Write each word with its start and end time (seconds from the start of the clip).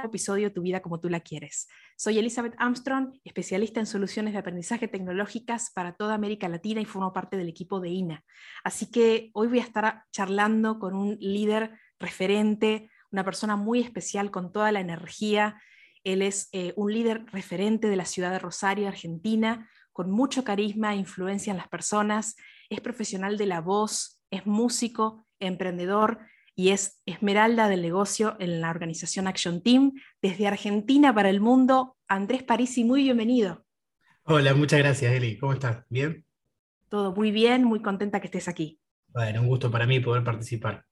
episodio 0.00 0.52
Tu 0.52 0.62
vida 0.62 0.80
como 0.80 1.00
tú 1.00 1.08
la 1.08 1.20
quieres. 1.20 1.68
Soy 1.96 2.18
Elizabeth 2.18 2.54
Armstrong, 2.58 3.18
especialista 3.24 3.80
en 3.80 3.86
soluciones 3.86 4.32
de 4.32 4.38
aprendizaje 4.38 4.88
tecnológicas 4.88 5.70
para 5.74 5.94
toda 5.94 6.14
América 6.14 6.48
Latina 6.48 6.80
y 6.80 6.84
formo 6.84 7.12
parte 7.12 7.36
del 7.36 7.48
equipo 7.48 7.80
de 7.80 7.90
INA. 7.90 8.24
Así 8.64 8.90
que 8.90 9.30
hoy 9.34 9.48
voy 9.48 9.58
a 9.58 9.64
estar 9.64 10.04
charlando 10.10 10.78
con 10.78 10.94
un 10.94 11.16
líder 11.20 11.78
referente, 12.00 12.90
una 13.10 13.24
persona 13.24 13.56
muy 13.56 13.80
especial 13.80 14.30
con 14.30 14.52
toda 14.52 14.72
la 14.72 14.80
energía. 14.80 15.60
Él 16.04 16.22
es 16.22 16.48
eh, 16.52 16.72
un 16.76 16.92
líder 16.92 17.26
referente 17.26 17.88
de 17.88 17.96
la 17.96 18.06
ciudad 18.06 18.30
de 18.30 18.38
Rosario, 18.38 18.88
Argentina, 18.88 19.68
con 19.92 20.10
mucho 20.10 20.42
carisma 20.42 20.94
e 20.94 20.96
influencia 20.96 21.50
en 21.50 21.58
las 21.58 21.68
personas. 21.68 22.36
Es 22.70 22.80
profesional 22.80 23.36
de 23.36 23.46
la 23.46 23.60
voz, 23.60 24.22
es 24.30 24.46
músico, 24.46 25.26
emprendedor 25.38 26.20
y 26.54 26.70
es 26.70 27.00
Esmeralda 27.06 27.68
del 27.68 27.82
negocio 27.82 28.36
en 28.38 28.60
la 28.60 28.70
organización 28.70 29.26
Action 29.26 29.62
Team. 29.62 29.92
Desde 30.20 30.46
Argentina 30.46 31.14
para 31.14 31.30
el 31.30 31.40
mundo, 31.40 31.96
Andrés 32.08 32.42
Parisi, 32.42 32.84
muy 32.84 33.02
bienvenido. 33.02 33.64
Hola, 34.24 34.54
muchas 34.54 34.78
gracias, 34.78 35.12
Eli. 35.12 35.38
¿Cómo 35.38 35.52
estás? 35.52 35.84
¿Bien? 35.88 36.24
Todo 36.88 37.14
muy 37.14 37.30
bien, 37.30 37.64
muy 37.64 37.80
contenta 37.80 38.20
que 38.20 38.26
estés 38.26 38.48
aquí. 38.48 38.78
Bueno, 39.08 39.42
un 39.42 39.48
gusto 39.48 39.70
para 39.70 39.86
mí 39.86 40.00
poder 40.00 40.22
participar. 40.22 40.84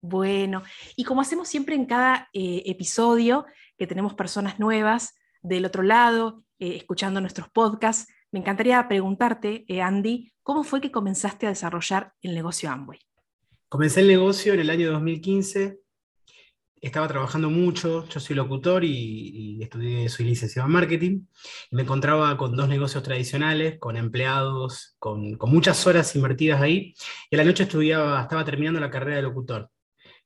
Bueno, 0.00 0.62
y 0.96 1.04
como 1.04 1.20
hacemos 1.20 1.48
siempre 1.48 1.76
en 1.76 1.86
cada 1.86 2.28
eh, 2.32 2.64
episodio, 2.66 3.46
que 3.78 3.86
tenemos 3.86 4.14
personas 4.14 4.58
nuevas 4.58 5.14
del 5.42 5.64
otro 5.64 5.82
lado, 5.82 6.44
eh, 6.58 6.76
escuchando 6.76 7.20
nuestros 7.20 7.48
podcasts, 7.50 8.12
me 8.32 8.40
encantaría 8.40 8.88
preguntarte, 8.88 9.64
eh, 9.68 9.80
Andy, 9.80 10.32
¿cómo 10.42 10.64
fue 10.64 10.80
que 10.80 10.90
comenzaste 10.90 11.46
a 11.46 11.50
desarrollar 11.50 12.14
el 12.20 12.34
negocio 12.34 12.70
Amway? 12.70 12.98
Comencé 13.72 14.00
el 14.00 14.08
negocio 14.08 14.52
en 14.52 14.60
el 14.60 14.68
año 14.68 14.92
2015, 14.92 15.78
estaba 16.82 17.08
trabajando 17.08 17.48
mucho, 17.48 18.06
yo 18.06 18.20
soy 18.20 18.36
locutor 18.36 18.84
y, 18.84 19.62
estudié, 19.62 20.10
soy 20.10 20.26
licenciado 20.26 20.68
en 20.68 20.74
marketing, 20.74 21.24
me 21.70 21.80
encontraba 21.80 22.36
con 22.36 22.54
dos 22.54 22.68
negocios 22.68 23.02
tradicionales, 23.02 23.78
con 23.78 23.96
empleados, 23.96 24.94
con, 24.98 25.38
muchas 25.46 25.86
horas 25.86 26.14
invertidas 26.14 26.60
ahí, 26.60 26.94
y 27.30 27.34
a 27.34 27.38
la 27.38 27.44
noche 27.44 27.62
estudiaba, 27.62 28.20
estaba 28.20 28.44
terminando 28.44 28.78
la 28.78 28.90
carrera 28.90 29.16
de 29.16 29.22
locutor. 29.22 29.70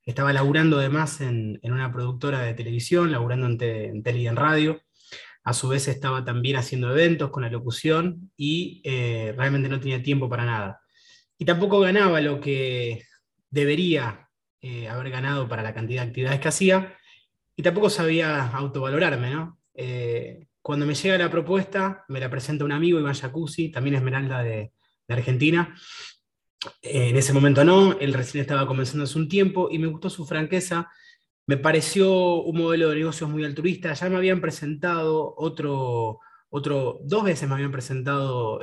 Estaba 0.04 0.32
laburando 0.32 0.80
además 0.80 1.20
en, 1.20 1.60
una 1.62 1.92
productora 1.92 2.40
de 2.40 2.54
televisión, 2.54 3.12
laburando 3.12 3.46
en, 3.46 4.02
tele 4.02 4.18
y 4.18 4.26
en 4.26 4.34
radio. 4.34 4.80
A 5.44 5.54
su 5.54 5.68
vez 5.68 5.86
estaba 5.86 6.24
también 6.24 6.56
haciendo 6.56 6.90
eventos 6.90 7.30
con 7.30 7.44
la 7.44 7.50
locución 7.50 8.32
y 8.36 8.82
eh, 8.82 9.32
realmente 9.36 9.68
no 9.68 9.78
tenía 9.78 10.02
tiempo 10.02 10.28
para 10.28 10.44
nada. 10.44 10.80
Y 11.38 11.44
tampoco 11.44 11.78
ganaba 11.78 12.20
lo 12.20 12.40
que, 12.40 13.04
debería 13.56 14.28
eh, 14.60 14.86
haber 14.86 15.10
ganado 15.10 15.48
para 15.48 15.62
la 15.62 15.74
cantidad 15.74 16.02
de 16.02 16.08
actividades 16.08 16.40
que 16.40 16.48
hacía, 16.48 16.96
y 17.56 17.62
tampoco 17.62 17.88
sabía 17.88 18.48
autovalorarme, 18.48 19.30
¿no? 19.30 19.58
Eh, 19.74 20.46
cuando 20.60 20.84
me 20.84 20.94
llega 20.94 21.16
la 21.16 21.30
propuesta, 21.30 22.04
me 22.08 22.20
la 22.20 22.28
presenta 22.28 22.64
un 22.64 22.72
amigo, 22.72 23.00
Iván 23.00 23.14
Jacuzzi, 23.14 23.70
también 23.70 23.96
Esmeralda 23.96 24.42
de, 24.42 24.72
Argentina. 25.08 25.74
Eh, 26.82 27.10
en 27.10 27.16
ese 27.16 27.32
momento 27.32 27.64
no, 27.64 27.98
él 27.98 28.12
recién 28.12 28.42
estaba 28.42 28.66
comenzando 28.66 29.04
hace 29.04 29.18
un 29.18 29.28
tiempo 29.28 29.68
y 29.70 29.78
me 29.78 29.86
gustó 29.86 30.10
su 30.10 30.26
franqueza. 30.26 30.90
Me 31.46 31.56
pareció 31.56 32.42
un 32.42 32.58
modelo 32.58 32.90
de 32.90 32.96
negocios 32.96 33.30
muy 33.30 33.44
altruista. 33.44 33.94
Ya 33.94 34.08
me 34.10 34.16
habían 34.16 34.40
presentado 34.40 35.32
otro, 35.38 36.18
otro 36.50 36.98
dos 37.04 37.22
veces 37.24 37.48
me 37.48 37.54
habían 37.54 37.70
presentado 37.70 38.60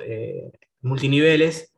multiniveles 0.81 1.73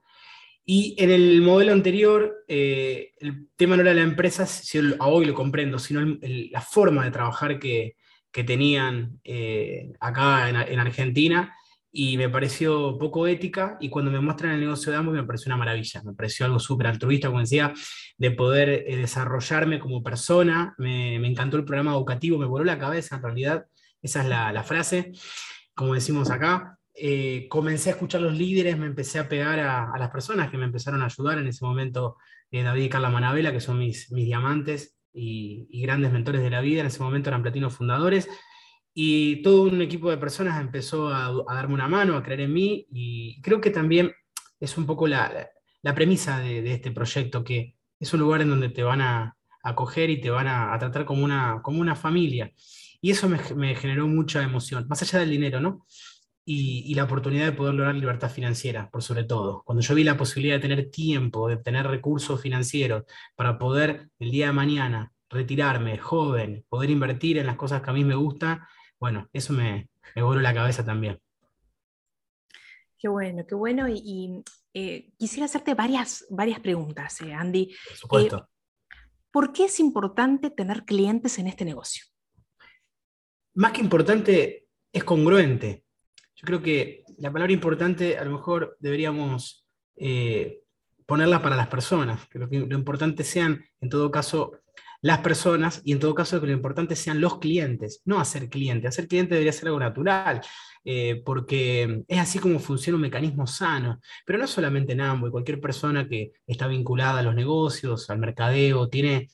y 0.68 0.96
en 0.98 1.12
el 1.12 1.42
modelo 1.42 1.74
anterior, 1.74 2.44
eh, 2.48 3.12
el 3.20 3.50
tema 3.56 3.76
no 3.76 3.84
era 3.84 3.94
la 3.94 4.02
empresa, 4.02 4.48
si 4.48 4.80
hoy 5.00 5.26
lo 5.26 5.36
comprendo, 5.36 5.78
sino 5.78 6.18
la 6.22 6.62
forma 6.62 7.06
de 7.06 7.12
trabajar 7.12 7.60
que, 7.60 7.96
tenían 8.32 9.22
eh, 9.24 9.94
acá 10.02 10.50
en, 10.50 10.80
Argentina, 10.80 11.56
y 11.90 12.18
me 12.18 12.28
pareció 12.28 12.98
poco 12.98 13.28
ética, 13.28 13.78
y 13.80 13.90
cuando 13.90 14.12
me 14.12 14.20
muestran 14.20 14.54
el 14.54 14.60
negocio 14.60 14.92
de 14.92 14.98
ambos 14.98 15.14
me 15.14 15.24
pareció 15.24 15.50
una 15.50 15.58
maravilla, 15.58 16.02
me 16.04 16.14
pareció 16.14 16.46
algo 16.46 16.60
súper 16.60 16.88
altruista, 16.88 17.28
como 17.28 17.40
decía, 17.40 17.72
de 18.18 18.32
poder 18.32 18.70
eh, 18.70 18.98
desarrollarme 18.98 19.80
como 19.80 20.04
persona, 20.04 20.76
me, 20.80 21.16
encantó 21.16 21.56
el 21.56 21.64
programa 21.64 21.94
educativo, 21.94 22.38
me 22.38 22.46
voló 22.46 22.66
la 22.66 22.80
cabeza, 22.80 23.16
en 23.16 23.24
realidad, 23.24 23.66
esa 24.02 24.24
es 24.24 24.28
la, 24.28 24.52
la 24.52 24.64
frase, 24.64 25.14
como 25.74 25.94
decimos 25.94 26.30
acá, 26.30 26.75
eh, 26.98 27.48
comencé 27.50 27.90
a 27.90 27.94
escuchar 27.94 28.22
los 28.22 28.34
líderes, 28.34 28.78
me 28.78 28.86
empecé 28.86 29.20
a 29.20 29.28
pegar 29.28 29.60
a, 29.60 29.92
las 29.98 30.10
personas 30.12 30.50
que 30.50 30.58
me 30.58 30.64
empezaron 30.64 31.02
a 31.02 31.06
ayudar 31.06 31.38
en 31.38 31.48
ese 31.48 31.66
momento, 31.66 32.18
eh, 32.52 32.64
David 32.64 32.84
y 32.84 32.90
Carla 32.90 33.10
Manabela, 33.10 33.52
que 33.52 33.60
son 33.60 33.80
mis, 33.80 34.12
mis 34.14 34.26
diamantes 34.26 34.96
y, 35.14 35.82
grandes 35.82 36.14
mentores 36.14 36.42
de 36.42 36.50
la 36.50 36.62
vida, 36.62 36.82
en 36.82 36.88
ese 36.88 37.04
momento 37.04 37.30
eran 37.30 37.42
platinos 37.42 37.76
fundadores, 37.76 38.30
y 38.94 39.42
todo 39.42 39.64
un 39.64 39.82
equipo 39.82 40.10
de 40.10 40.18
personas 40.18 40.62
empezó 40.62 41.10
a, 41.10 41.34
darme 41.54 41.74
una 41.74 41.90
mano, 41.90 42.16
a 42.16 42.24
creer 42.24 42.42
en 42.42 42.54
mí, 42.54 42.88
y 42.90 43.42
creo 43.42 43.60
que 43.60 43.72
también 43.72 44.14
es 44.60 44.78
un 44.78 44.86
poco 44.86 45.06
la, 45.06 45.50
la 45.82 45.94
premisa 45.94 46.40
de, 46.40 46.74
este 46.74 46.92
proyecto, 46.92 47.44
que 47.44 47.76
es 48.00 48.14
un 48.14 48.22
lugar 48.22 48.42
en 48.42 48.50
donde 48.50 48.70
te 48.70 48.84
van 48.84 49.02
a 49.02 49.36
acoger 49.64 50.10
y 50.10 50.22
te 50.22 50.30
van 50.30 50.48
a, 50.48 50.78
tratar 50.80 51.04
como 51.04 51.26
una, 51.26 51.60
como 51.62 51.82
una 51.82 51.96
familia. 51.96 52.54
Y 53.02 53.12
eso 53.12 53.28
me, 53.28 53.38
me 53.56 53.76
generó 53.76 54.08
mucha 54.08 54.42
emoción, 54.44 54.88
más 54.88 55.02
allá 55.02 55.20
del 55.20 55.32
dinero, 55.32 55.60
¿no? 55.60 55.86
Y, 56.46 56.94
la 56.94 57.06
oportunidad 57.06 57.46
de 57.46 57.52
poder 57.54 57.74
lograr 57.74 57.96
libertad 57.96 58.30
financiera, 58.30 58.90
por 58.92 59.02
sobre 59.02 59.24
todo. 59.24 59.64
Cuando 59.66 59.82
yo 59.82 59.96
vi 59.96 60.04
la 60.04 60.16
posibilidad 60.16 60.56
de 60.56 60.62
tener 60.62 60.92
tiempo, 60.92 61.48
de 61.48 61.58
tener 61.58 61.88
recursos 61.88 62.40
financieros 62.40 63.04
para 63.36 63.58
poder 63.58 64.10
el 64.20 64.32
día 64.32 64.48
de 64.48 64.54
mañana 64.54 65.12
retirarme 65.30 65.98
joven, 65.98 66.64
poder 66.70 66.92
invertir 66.92 67.40
en 67.40 67.48
las 67.48 67.56
cosas 67.56 67.82
que 67.82 67.90
a 67.90 67.94
mí 67.94 68.04
me 68.04 68.16
gustan, 68.16 68.62
bueno, 69.00 69.28
eso 69.34 69.54
me, 69.54 69.90
me 70.16 70.22
voló 70.22 70.40
la 70.40 70.54
cabeza 70.54 70.86
también. 70.86 71.20
Qué 72.98 73.10
bueno, 73.10 73.46
qué 73.48 73.56
bueno. 73.56 73.88
Y, 73.90 74.44
eh, 74.74 75.12
quisiera 75.18 75.46
hacerte 75.46 75.74
varias, 75.74 76.26
varias 76.30 76.60
preguntas, 76.60 77.22
eh, 77.22 77.34
Andy. 77.34 77.74
Por 77.88 77.98
supuesto. 77.98 78.38
Eh, 78.38 78.98
¿Por 79.32 79.52
qué 79.52 79.66
es 79.66 79.80
importante 79.80 80.50
tener 80.50 80.86
clientes 80.86 81.40
en 81.40 81.48
este 81.48 81.66
negocio? 81.66 82.06
Más 83.56 83.72
que 83.72 83.82
importante, 83.82 84.68
es 84.92 85.04
congruente. 85.04 85.85
Yo 86.36 86.46
creo 86.46 86.62
que 86.62 87.04
la 87.18 87.32
palabra 87.32 87.54
importante 87.54 88.18
a 88.18 88.26
lo 88.26 88.32
mejor 88.32 88.78
deberíamos 88.80 89.66
eh, 89.96 90.60
ponerla 91.06 91.42
para 91.42 91.56
las 91.56 91.68
personas. 91.68 92.22
Creo 92.30 92.50
que 92.50 92.60
lo 92.60 92.76
importante 92.76 93.24
sean, 93.24 93.64
en 93.80 93.90
todo 93.90 94.12
caso, 94.12 94.60
las 95.02 95.20
personas 95.20 95.82
y 95.86 95.94
en 95.94 96.00
todo 96.00 96.16
caso 96.16 96.42
que 96.42 96.48
lo 96.48 96.54
importante 96.54 96.96
sean 96.96 97.22
los 97.22 97.38
clientes, 97.40 98.02
no 98.06 98.20
hacer 98.20 98.50
cliente. 98.50 98.88
Hacer 98.88 99.08
cliente 99.08 99.36
debería 99.36 99.54
ser 99.54 99.68
algo 99.68 99.80
natural, 99.80 100.42
eh, 100.84 101.22
porque 101.24 102.04
es 102.08 102.20
así 102.20 102.40
como 102.40 102.60
funciona 102.60 102.96
un 102.96 103.04
mecanismo 103.04 103.46
sano. 103.48 104.00
Pero 104.26 104.40
no 104.40 104.48
solamente 104.48 104.94
en 104.94 105.02
Amway, 105.02 105.32
cualquier 105.32 105.62
persona 105.62 106.08
que 106.08 106.32
está 106.48 106.68
vinculada 106.68 107.20
a 107.20 107.24
los 107.24 107.36
negocios, 107.36 108.10
al 108.10 108.20
mercadeo, 108.20 108.90
tiene 108.90 109.30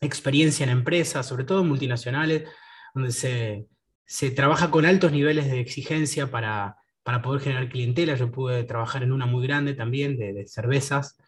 experiencia 0.00 0.64
en 0.64 0.70
empresas, 0.70 1.26
sobre 1.26 1.44
todo 1.44 1.64
multinacionales, 1.64 2.48
donde 2.94 3.10
se, 3.10 3.66
se 4.06 4.30
trabaja 4.30 4.70
con 4.70 4.86
altos 4.86 5.12
niveles 5.12 5.50
de 5.50 5.60
exigencia 5.60 6.30
para, 6.30 6.76
poder 7.22 7.40
generar 7.40 7.68
clientela. 7.68 8.14
Yo 8.14 8.30
pude 8.30 8.64
trabajar 8.64 9.02
en 9.02 9.12
una 9.12 9.26
muy 9.26 9.46
grande 9.46 9.74
también 9.74 10.16
de, 10.16 10.46
cervezas 10.46 11.18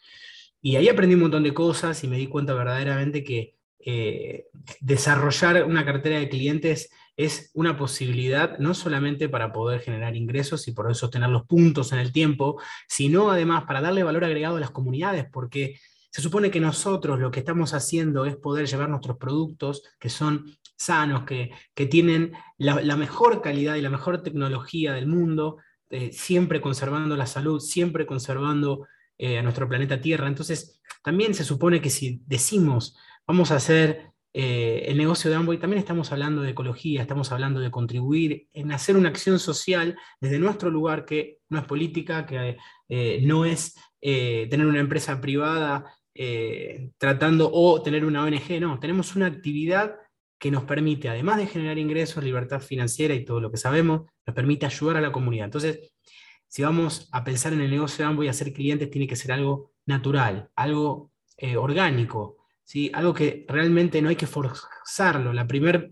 y 0.61 0.77
ahí 0.77 0.89
aprendí 0.89 1.15
un 1.15 1.23
montón 1.23 1.43
de 1.43 1.55
cosas 1.55 2.03
y 2.03 2.09
me 2.09 2.17
di 2.17 2.27
cuenta 2.27 2.55
verdaderamente 2.55 3.23
que 3.23 3.55
eh, 3.81 4.47
desarrollar 4.81 5.65
una 5.65 5.85
cartera 5.85 6.19
de 6.19 6.29
clientes 6.29 6.91
es 7.17 7.51
una 7.55 7.77
posibilidad 7.77 8.59
no 8.59 8.75
solamente 8.75 9.29
para 9.29 9.53
poder 9.53 9.81
generar 9.81 10.17
ingresos 10.17 10.67
y 10.67 10.73
poder 10.73 10.95
sostener 10.95 11.29
los 11.31 11.47
puntos 11.47 11.93
en 11.93 11.99
el 11.99 12.13
tiempo, 12.13 12.61
sino 12.89 13.31
además 13.31 13.65
para 13.65 13.81
darle 13.81 14.05
valor 14.05 14.25
agregado 14.25 14.57
a 14.57 14.61
las 14.61 14.71
comunidades, 14.71 15.27
porque 15.33 15.79
se 16.11 16.23
supone 16.23 16.51
que 16.51 16.61
nosotros 16.61 17.21
lo 17.21 17.31
que 17.31 17.41
estamos 17.41 17.75
haciendo 17.75 18.25
es 18.25 18.37
poder 18.37 18.67
llevar 18.67 18.89
nuestros 18.89 19.19
productos 19.19 19.83
que 19.99 20.09
son 20.09 20.47
sanos, 20.79 21.25
que, 21.25 21.51
tienen 21.87 22.33
la, 22.57 22.97
mejor 22.97 23.43
calidad 23.43 23.75
y 23.75 23.83
la 23.83 23.91
mejor 23.91 24.23
tecnología 24.23 24.93
del 24.93 25.07
mundo, 25.07 25.59
eh, 25.91 26.13
siempre 26.13 26.61
conservando 26.61 27.17
la 27.17 27.27
salud, 27.27 27.61
siempre 27.61 28.07
conservando 28.07 28.87
eh, 29.19 29.39
a 29.39 29.43
nuestro 29.43 29.69
planeta 29.69 30.01
Tierra. 30.01 30.29
Entonces, 30.29 30.81
también 31.03 31.35
se 31.35 31.45
supone 31.45 31.81
que 31.81 31.91
si 31.91 32.23
decimos 32.27 32.97
vamos 33.27 33.51
a 33.51 33.57
hacer 33.57 34.13
eh, 34.33 34.85
el 34.87 34.97
negocio 34.97 35.29
de 35.29 35.37
Amway, 35.37 35.59
también 35.59 35.81
estamos 35.81 36.13
hablando 36.13 36.43
de 36.43 36.51
ecología, 36.51 37.03
estamos 37.03 37.33
hablando 37.33 37.61
de 37.61 37.71
contribuir 37.71 38.49
en 38.53 38.73
hacer 38.73 38.97
una 38.97 39.09
acción 39.09 39.39
social 39.39 39.99
desde 40.21 40.39
nuestro 40.39 40.71
lugar 40.71 41.05
que 41.05 41.39
no 41.51 41.59
es 41.59 41.65
política, 41.67 42.25
que 42.25 42.57
no 43.23 43.45
es 43.45 43.75
tener 44.01 44.67
una 44.67 44.81
empresa 44.81 45.21
privada 45.21 45.98
tratando 46.99 47.51
o 47.53 47.81
tener 47.83 48.05
una 48.05 48.25
ONG, 48.25 48.61
no, 48.61 48.79
tenemos 48.81 49.15
una 49.15 49.27
actividad 49.27 49.97
que 50.39 50.51
nos 50.51 50.65
permite, 50.65 51.09
además 51.09 51.37
de 51.37 51.47
generar 51.47 51.79
ingresos, 51.79 52.23
libertad 52.23 52.61
financiera 52.61 53.15
y 53.15 53.25
todo 53.25 53.41
lo 53.41 53.51
que 53.51 53.57
sabemos, 53.57 54.03
nos 54.27 54.35
permite 54.35 54.67
ayudar 54.67 54.97
a 54.97 55.01
la 55.01 55.13
comunidad. 55.13 55.47
Entonces, 55.47 55.93
si 56.47 56.63
vamos 56.63 57.09
a 57.13 57.25
pensar 57.25 57.53
en 57.53 57.61
el 57.61 57.71
negocio 57.71 58.05
de 58.05 58.11
Amway, 58.11 58.29
hacer 58.29 58.53
clientes 58.53 58.91
tiene 58.91 59.07
que 59.07 59.17
ser 59.17 59.33
algo 59.33 59.73
natural, 59.87 60.51
algo 60.57 61.13
orgánico, 61.57 62.39
algo 62.93 63.15
que 63.15 63.47
realmente 63.49 64.03
no 64.03 64.09
hay 64.09 64.17
que 64.17 64.27
forzarlo. 64.27 65.33
La 65.33 65.47
primera 65.47 65.89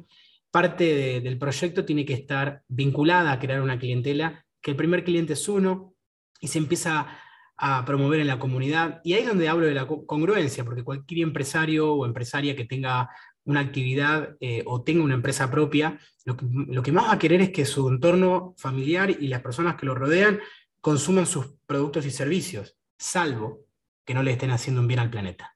parte 0.50 1.20
del 1.20 1.38
proyecto 1.38 1.84
tiene 1.84 2.04
que 2.04 2.14
estar 2.14 2.62
vinculada 2.68 3.32
a 3.32 3.38
crear 3.38 3.60
una 3.60 3.78
clientela, 3.78 4.44
que 4.60 4.72
el 4.72 4.76
primer 4.76 5.04
cliente 5.04 5.34
es 5.34 5.48
uno 5.48 5.94
y 6.40 6.48
se 6.48 6.58
empieza 6.58 7.06
a 7.56 7.84
promover 7.84 8.20
en 8.20 8.26
la 8.26 8.38
comunidad. 8.38 9.00
Y 9.04 9.14
ahí 9.14 9.20
es 9.20 9.28
donde 9.28 9.48
hablo 9.48 9.66
de 9.66 9.74
la 9.74 9.86
congruencia, 9.86 10.64
porque 10.64 10.84
cualquier 10.84 11.20
empresario 11.20 11.92
o 11.92 12.06
empresaria 12.06 12.54
que 12.54 12.64
tenga 12.64 13.10
una 13.44 13.60
actividad 13.60 14.36
eh, 14.40 14.62
o 14.66 14.82
tenga 14.82 15.04
una 15.04 15.14
empresa 15.14 15.50
propia, 15.50 15.98
lo 16.24 16.36
que, 16.36 16.46
lo 16.50 16.82
que 16.82 16.92
más 16.92 17.06
va 17.06 17.12
a 17.12 17.18
querer 17.18 17.40
es 17.40 17.50
que 17.50 17.64
su 17.64 17.88
entorno 17.88 18.54
familiar 18.58 19.10
y 19.10 19.28
las 19.28 19.40
personas 19.40 19.76
que 19.76 19.86
lo 19.86 19.94
rodean 19.94 20.40
consuman 20.80 21.26
sus 21.26 21.54
productos 21.66 22.06
y 22.06 22.10
servicios, 22.10 22.76
salvo 22.98 23.66
que 24.04 24.14
no 24.14 24.22
le 24.22 24.32
estén 24.32 24.50
haciendo 24.50 24.80
un 24.80 24.88
bien 24.88 25.00
al 25.00 25.10
planeta. 25.10 25.55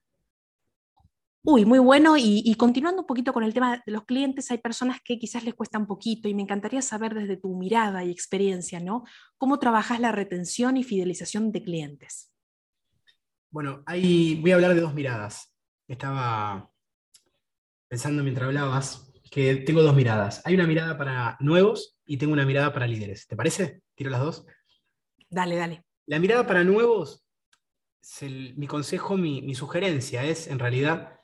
Uy, 1.43 1.65
muy 1.65 1.79
bueno. 1.79 2.17
Y, 2.19 2.55
continuando 2.57 3.03
un 3.03 3.07
poquito 3.07 3.33
con 3.33 3.43
el 3.43 3.55
tema 3.55 3.83
de 3.85 3.93
los 3.93 4.05
clientes, 4.05 4.51
hay 4.51 4.59
personas 4.59 5.01
que 5.03 5.19
quizás 5.19 5.43
les 5.43 5.55
cuesta 5.55 5.79
un 5.79 5.87
poquito 5.87 6.29
y 6.29 6.35
me 6.35 6.43
encantaría 6.43 6.83
saber 6.83 7.15
desde 7.15 7.39
tu 7.39 7.57
mirada 7.57 8.05
y 8.05 8.11
experiencia, 8.11 8.79
¿no? 8.79 9.05
¿Cómo 9.39 9.59
trabajas 9.59 10.01
la 10.01 10.13
retención 10.13 10.77
y 10.77 10.85
fidelización 10.85 11.51
de 11.51 11.63
clientes? 11.63 12.31
Bueno, 13.51 13.83
ahí 13.87 14.39
voy 14.41 14.51
a 14.51 14.57
hablar 14.57 14.75
de 14.75 14.83
dos 14.83 14.93
miradas. 14.93 15.55
Estaba 15.89 16.71
pensando 17.89 18.23
mientras 18.23 18.47
hablabas 18.47 19.11
que 19.31 19.57
tengo 19.57 19.83
dos 19.83 19.97
miradas. 19.97 20.43
Hay 20.45 20.55
una 20.55 20.67
mirada 20.67 20.99
para 20.99 21.39
nuevos 21.41 21.99
y 22.05 22.19
tengo 22.19 22.35
una 22.35 22.45
mirada 22.45 22.73
para 22.73 22.87
líderes. 22.87 23.27
¿Te 23.27 23.35
parece? 23.35 23.83
Tiro 23.95 24.11
las 24.11 24.21
dos. 24.21 24.47
Dale, 25.31 25.57
dale. 25.57 25.85
La 26.07 26.19
mirada 26.19 26.47
para 26.47 26.65
nuevos, 26.65 27.25
mi 28.21 28.67
consejo, 28.67 29.17
mi 29.17 29.55
sugerencia 29.55 30.25
es 30.25 30.47
en 30.47 30.59
realidad 30.59 31.20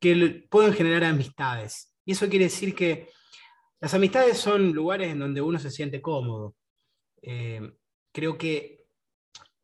que 0.00 0.46
pueden 0.50 0.72
generar 0.72 1.04
amistades. 1.04 1.94
Y 2.04 2.12
eso 2.12 2.28
quiere 2.28 2.46
decir 2.46 2.74
que 2.74 3.08
las 3.80 3.94
amistades 3.94 4.38
son 4.38 4.72
lugares 4.72 5.12
en 5.12 5.18
donde 5.18 5.40
uno 5.40 5.58
se 5.58 5.70
siente 5.70 6.00
cómodo. 6.00 6.54
Eh, 7.22 7.60
creo 8.12 8.38
que 8.38 8.86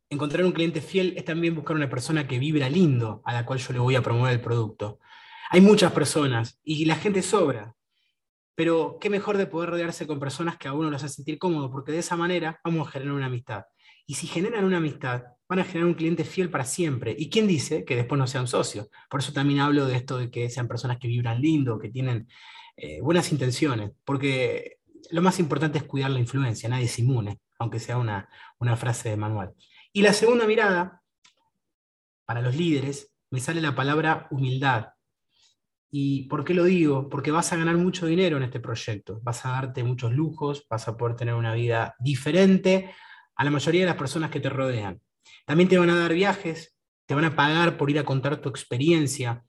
encontrar 0.09 0.43
un 0.43 0.51
cliente 0.51 0.81
fiel 0.81 1.13
es 1.15 1.25
también 1.25 1.55
buscar 1.55 1.75
una 1.75 1.89
persona 1.89 2.27
que 2.27 2.37
vibra 2.37 2.69
lindo 2.69 3.21
a 3.25 3.33
la 3.33 3.45
cual 3.45 3.59
yo 3.59 3.73
le 3.73 3.79
voy 3.79 3.95
a 3.95 4.01
promover 4.01 4.33
el 4.33 4.41
producto. 4.41 4.99
Hay 5.49 5.61
muchas 5.61 5.91
personas 5.91 6.59
y 6.63 6.85
la 6.85 6.95
gente 6.95 7.21
sobra, 7.21 7.75
pero 8.55 8.97
qué 8.99 9.09
mejor 9.09 9.37
de 9.37 9.47
poder 9.47 9.69
rodearse 9.69 10.05
con 10.05 10.19
personas 10.19 10.57
que 10.57 10.67
a 10.67 10.73
uno 10.73 10.89
los 10.89 11.03
hace 11.03 11.15
sentir 11.15 11.39
cómodo, 11.39 11.71
porque 11.71 11.91
de 11.91 11.99
esa 11.99 12.15
manera 12.15 12.59
vamos 12.63 12.87
a 12.87 12.91
generar 12.91 13.13
una 13.13 13.27
amistad. 13.27 13.63
Y 14.05 14.15
si 14.15 14.27
generan 14.27 14.65
una 14.65 14.77
amistad, 14.77 15.23
van 15.51 15.59
a 15.59 15.65
generar 15.65 15.87
un 15.87 15.95
cliente 15.95 16.23
fiel 16.23 16.49
para 16.49 16.63
siempre. 16.63 17.13
¿Y 17.19 17.29
quién 17.29 17.45
dice 17.45 17.83
que 17.83 17.97
después 17.97 18.17
no 18.17 18.25
sea 18.25 18.39
un 18.39 18.47
socio? 18.47 18.87
Por 19.09 19.19
eso 19.19 19.33
también 19.33 19.59
hablo 19.59 19.85
de 19.85 19.97
esto 19.97 20.17
de 20.17 20.31
que 20.31 20.49
sean 20.49 20.65
personas 20.65 20.97
que 20.97 21.09
vibran 21.09 21.41
lindo, 21.41 21.77
que 21.77 21.89
tienen 21.89 22.29
eh, 22.77 23.01
buenas 23.01 23.33
intenciones, 23.33 23.91
porque 24.05 24.77
lo 25.09 25.21
más 25.21 25.39
importante 25.39 25.77
es 25.77 25.83
cuidar 25.83 26.09
la 26.09 26.19
influencia, 26.19 26.69
nadie 26.69 26.85
es 26.85 26.97
inmune, 26.99 27.41
aunque 27.59 27.81
sea 27.81 27.97
una, 27.97 28.29
una 28.59 28.77
frase 28.77 29.09
de 29.09 29.17
manual. 29.17 29.53
Y 29.91 30.03
la 30.03 30.13
segunda 30.13 30.47
mirada, 30.47 31.01
para 32.23 32.41
los 32.41 32.55
líderes, 32.55 33.13
me 33.29 33.41
sale 33.41 33.59
la 33.59 33.75
palabra 33.75 34.29
humildad. 34.31 34.93
¿Y 35.89 36.29
por 36.29 36.45
qué 36.45 36.53
lo 36.53 36.63
digo? 36.63 37.09
Porque 37.09 37.31
vas 37.31 37.51
a 37.51 37.57
ganar 37.57 37.75
mucho 37.75 38.05
dinero 38.05 38.37
en 38.37 38.43
este 38.43 38.61
proyecto, 38.61 39.19
vas 39.21 39.45
a 39.45 39.49
darte 39.49 39.83
muchos 39.83 40.13
lujos, 40.13 40.65
vas 40.69 40.87
a 40.87 40.95
poder 40.95 41.17
tener 41.17 41.33
una 41.33 41.53
vida 41.53 41.93
diferente 41.99 42.95
a 43.35 43.43
la 43.43 43.51
mayoría 43.51 43.81
de 43.81 43.87
las 43.87 43.97
personas 43.97 44.31
que 44.31 44.39
te 44.39 44.47
rodean. 44.47 45.01
También 45.45 45.69
te 45.69 45.77
van 45.77 45.89
a 45.89 45.97
dar 45.97 46.13
viajes, 46.13 46.75
te 47.05 47.15
van 47.15 47.25
a 47.25 47.35
pagar 47.35 47.77
por 47.77 47.89
ir 47.89 47.99
a 47.99 48.05
contar 48.05 48.41
tu 48.41 48.49
experiencia, 48.49 49.43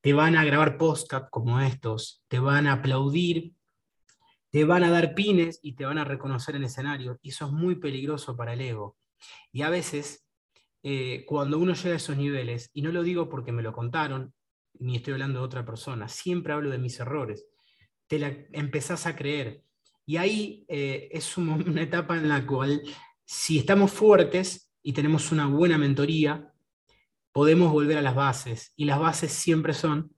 te 0.00 0.12
van 0.12 0.36
a 0.36 0.44
grabar 0.44 0.76
podcast 0.76 1.28
como 1.30 1.60
estos, 1.60 2.24
te 2.28 2.38
van 2.38 2.66
a 2.66 2.74
aplaudir, 2.74 3.54
te 4.50 4.64
van 4.64 4.84
a 4.84 4.90
dar 4.90 5.14
pines 5.14 5.58
y 5.62 5.72
te 5.74 5.84
van 5.84 5.98
a 5.98 6.04
reconocer 6.04 6.56
en 6.56 6.64
escenario. 6.64 7.18
Y 7.22 7.30
eso 7.30 7.46
es 7.46 7.52
muy 7.52 7.76
peligroso 7.76 8.36
para 8.36 8.52
el 8.52 8.60
ego. 8.60 8.96
Y 9.50 9.62
a 9.62 9.70
veces, 9.70 10.26
eh, 10.82 11.24
cuando 11.26 11.58
uno 11.58 11.74
llega 11.74 11.94
a 11.94 11.96
esos 11.96 12.16
niveles, 12.16 12.70
y 12.72 12.82
no 12.82 12.92
lo 12.92 13.02
digo 13.02 13.28
porque 13.28 13.50
me 13.50 13.62
lo 13.62 13.72
contaron, 13.72 14.32
ni 14.74 14.96
estoy 14.96 15.14
hablando 15.14 15.40
de 15.40 15.46
otra 15.46 15.64
persona, 15.64 16.08
siempre 16.08 16.52
hablo 16.52 16.70
de 16.70 16.78
mis 16.78 17.00
errores, 17.00 17.46
te 18.06 18.18
la 18.18 18.28
empezás 18.52 19.06
a 19.06 19.16
creer. 19.16 19.62
Y 20.06 20.18
ahí 20.18 20.64
eh, 20.68 21.08
es 21.10 21.36
una 21.38 21.82
etapa 21.82 22.16
en 22.16 22.28
la 22.28 22.46
cual, 22.46 22.82
si 23.24 23.58
estamos 23.58 23.90
fuertes, 23.90 24.70
y 24.84 24.92
tenemos 24.92 25.32
una 25.32 25.46
buena 25.46 25.78
mentoría, 25.78 26.52
podemos 27.32 27.72
volver 27.72 27.96
a 27.96 28.02
las 28.02 28.14
bases. 28.14 28.72
Y 28.76 28.84
las 28.84 29.00
bases 29.00 29.32
siempre 29.32 29.72
son 29.72 30.14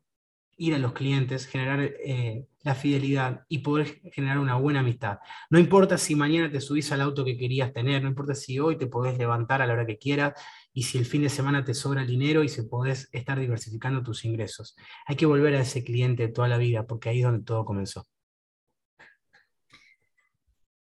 ir 0.58 0.74
a 0.74 0.78
los 0.78 0.92
clientes, 0.92 1.46
generar 1.46 1.80
eh, 1.82 2.46
la 2.62 2.74
fidelidad 2.74 3.44
y 3.48 3.58
poder 3.58 4.00
generar 4.12 4.38
una 4.38 4.56
buena 4.56 4.80
amistad. 4.80 5.18
No 5.50 5.60
importa 5.60 5.98
si 5.98 6.16
mañana 6.16 6.50
te 6.50 6.60
subís 6.60 6.90
al 6.90 7.02
auto 7.02 7.24
que 7.24 7.36
querías 7.36 7.72
tener, 7.72 8.02
no 8.02 8.08
importa 8.08 8.34
si 8.34 8.58
hoy 8.58 8.76
te 8.76 8.88
podés 8.88 9.16
levantar 9.18 9.62
a 9.62 9.66
la 9.66 9.74
hora 9.74 9.86
que 9.86 9.98
quieras 9.98 10.32
y 10.72 10.82
si 10.82 10.98
el 10.98 11.06
fin 11.06 11.22
de 11.22 11.28
semana 11.28 11.62
te 11.62 11.74
sobra 11.74 12.02
el 12.02 12.08
dinero 12.08 12.42
y 12.42 12.48
si 12.48 12.62
podés 12.62 13.08
estar 13.12 13.38
diversificando 13.38 14.02
tus 14.02 14.24
ingresos. 14.24 14.74
Hay 15.06 15.14
que 15.14 15.26
volver 15.26 15.54
a 15.54 15.60
ese 15.60 15.84
cliente 15.84 16.26
toda 16.28 16.48
la 16.48 16.58
vida 16.58 16.86
porque 16.86 17.10
ahí 17.10 17.18
es 17.18 17.24
donde 17.24 17.44
todo 17.44 17.64
comenzó. 17.64 18.04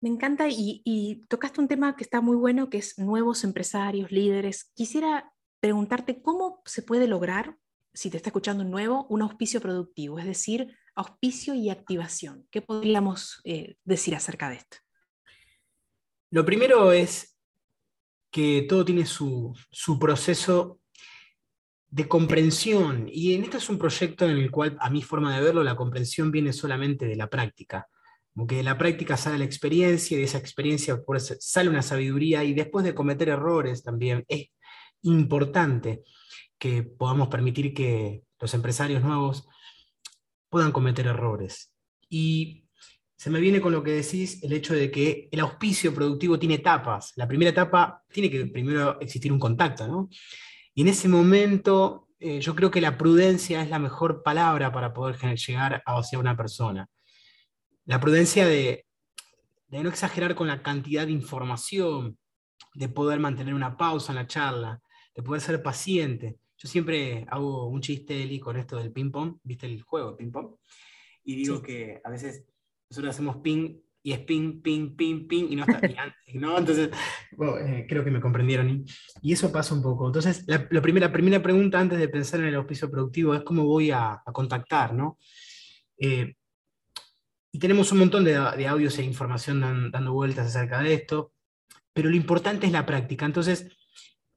Me 0.07 0.13
encanta 0.13 0.47
y, 0.49 1.27
tocaste 1.29 1.61
un 1.61 1.67
tema 1.67 1.97
que 1.97 2.05
está 2.05 2.21
muy 2.21 2.37
bueno, 2.37 2.71
que 2.71 2.79
es 2.79 2.97
nuevos 2.97 3.43
empresarios, 3.43 4.13
líderes. 4.13 4.71
Quisiera 4.77 5.33
preguntarte 5.59 6.23
cómo 6.23 6.63
se 6.65 6.83
puede 6.83 7.09
lograr, 7.09 7.57
si 7.93 8.09
te 8.09 8.17
está 8.17 8.29
escuchando 8.29 8.63
un 8.63 8.71
nuevo, 8.71 9.09
un 9.09 9.23
auspicio 9.23 9.61
productivo, 9.61 10.21
es 10.21 10.25
decir, 10.25 10.79
auspicio 10.95 11.55
y 11.57 11.71
activación. 11.71 12.47
¿Qué 12.53 12.63
podríamos 12.63 13.41
eh, 13.43 13.79
decir 13.83 14.15
acerca 14.15 14.49
de 14.49 14.59
esto? 14.59 14.77
Lo 16.31 16.45
primero 16.45 16.93
es 16.93 17.37
que 18.31 18.65
todo 18.69 18.85
tiene 18.85 19.07
su, 19.07 19.59
su 19.73 19.99
proceso 19.99 20.79
de 21.89 22.07
comprensión. 22.07 23.09
Y 23.11 23.35
en 23.35 23.43
este 23.43 23.57
es 23.57 23.69
un 23.69 23.79
proyecto 23.79 24.25
en 24.25 24.37
el 24.37 24.53
cual, 24.53 24.77
a 24.79 24.89
mi 24.89 25.03
forma 25.03 25.35
de 25.35 25.43
verlo, 25.43 25.65
la 25.65 25.75
comprensión 25.75 26.31
viene 26.31 26.53
solamente 26.53 27.07
de 27.07 27.17
la 27.17 27.29
práctica. 27.29 27.89
Como 28.37 28.47
que 28.47 28.57
de 28.57 28.65
la 28.65 28.77
práctica 28.77 29.17
sale 29.17 29.39
la 29.39 29.47
experiencia 29.47 30.15
y 30.15 30.19
de 30.19 30.27
esa 30.27 30.37
experiencia 30.37 31.03
sale 31.41 31.71
una 31.71 31.81
sabiduría 31.81 32.45
y 32.45 32.53
después 32.53 32.85
de 32.85 32.95
cometer 32.95 33.31
errores 33.31 33.83
también 33.83 34.27
es 34.29 34.51
importante 35.05 36.03
que 36.59 36.83
podamos 36.83 37.29
permitir 37.29 37.73
que 37.73 38.25
los 38.39 38.53
empresarios 38.53 39.03
nuevos 39.03 39.49
puedan 40.51 40.71
cometer 40.71 41.07
errores. 41.07 41.73
Y 42.11 42.67
se 43.17 43.31
me 43.31 43.41
viene 43.41 43.63
con 43.63 43.73
lo 43.73 43.83
que 43.83 43.93
decís 43.93 44.43
el 44.43 44.53
hecho 44.53 44.75
de 44.75 44.91
que 44.91 45.31
el 45.33 45.41
auspicio 45.41 45.95
productivo 45.95 46.39
tiene 46.39 46.57
etapas. 46.57 47.15
La 47.17 47.27
primera 47.27 47.53
etapa 47.53 48.03
tiene 48.13 48.31
que 48.31 48.45
primero 48.45 49.01
existir 49.01 49.33
un 49.33 49.39
contacto, 49.39 49.89
¿no? 49.89 50.11
Y 50.75 50.83
en 50.83 50.89
ese 50.89 51.09
momento 51.09 52.09
eh, 52.21 52.39
yo 52.41 52.55
creo 52.55 52.71
que 52.71 52.83
la 52.83 52.99
prudencia 52.99 53.63
es 53.63 53.71
la 53.71 53.79
mejor 53.79 54.23
palabra 54.23 54.71
para 54.73 54.93
poder 54.93 55.17
llegar 55.39 55.83
hacia 55.87 56.19
una 56.19 56.37
persona 56.37 56.87
la 57.87 58.01
prudencia 58.01 58.47
de, 58.47 58.85
no 59.71 59.89
exagerar 59.89 60.35
con 60.35 60.49
la 60.49 60.63
cantidad 60.63 61.07
de 61.07 61.13
información, 61.13 62.19
de 62.75 62.89
poder 62.89 63.21
mantener 63.21 63.55
una 63.55 63.77
pausa 63.77 64.13
en 64.13 64.17
la 64.17 64.27
charla, 64.27 64.83
de 65.15 65.23
poder 65.23 65.41
ser 65.41 65.63
paciente. 65.63 66.39
Yo 66.59 66.69
siempre 66.69 67.27
hago 67.29 67.69
un 67.69 67.81
chiste, 67.81 68.23
Eli, 68.23 68.39
con 68.39 68.57
esto 68.57 68.77
del 68.77 68.93
ping-pong, 68.93 69.39
¿viste 69.43 69.67
el 69.67 69.83
juego 69.83 70.11
de 70.11 70.17
ping-pong? 70.17 70.57
Y 71.25 71.37
digo 71.37 71.63
que 71.63 72.01
a 72.05 72.11
veces 72.11 72.45
nosotros 72.89 73.15
hacemos 73.15 73.37
ping 73.39 73.79
y 74.03 74.13
es 74.13 74.21
ping, 74.21 74.63
ping, 74.63 74.95
ping, 74.95 75.27
ping, 75.27 75.47
y 75.51 75.57
no 75.57 75.65
está 75.65 75.81
¿no? 76.35 76.57
Entonces, 76.57 76.91
eh, 77.61 77.87
creo 77.89 78.05
que 78.05 78.11
me 78.13 78.21
comprendieron. 78.21 78.85
Y, 79.21 79.33
eso 79.33 79.51
pasa 79.51 79.75
un 79.75 79.83
poco. 79.83 80.07
Entonces, 80.07 80.45
la, 80.47 80.69
primera, 80.81 81.13
primera 81.13 81.43
pregunta 81.43 81.81
antes 81.81 81.99
de 81.99 82.09
pensar 82.09 82.39
en 82.39 82.47
el 82.47 82.55
auspicio 82.55 82.89
productivo 82.89 83.35
es 83.35 83.43
cómo 83.43 83.65
voy 83.65 83.91
a, 83.91 84.23
contactar, 84.33 84.95
¿no? 84.95 85.19
Eh, 85.99 86.37
y 87.53 87.59
tenemos 87.59 87.93
un 87.93 87.99
montón 87.99 88.25
de, 88.25 88.37
audios 88.37 88.99
e 88.99 89.03
información 89.03 89.91
dando 89.91 90.13
vueltas 90.13 90.49
acerca 90.49 90.81
de 90.81 90.95
esto, 90.95 91.33
pero 91.93 92.11
lo 92.11 92.17
importante 92.17 92.67
es 92.67 92.73
la 92.73 92.85
práctica. 92.85 93.25
Entonces, 93.25 93.77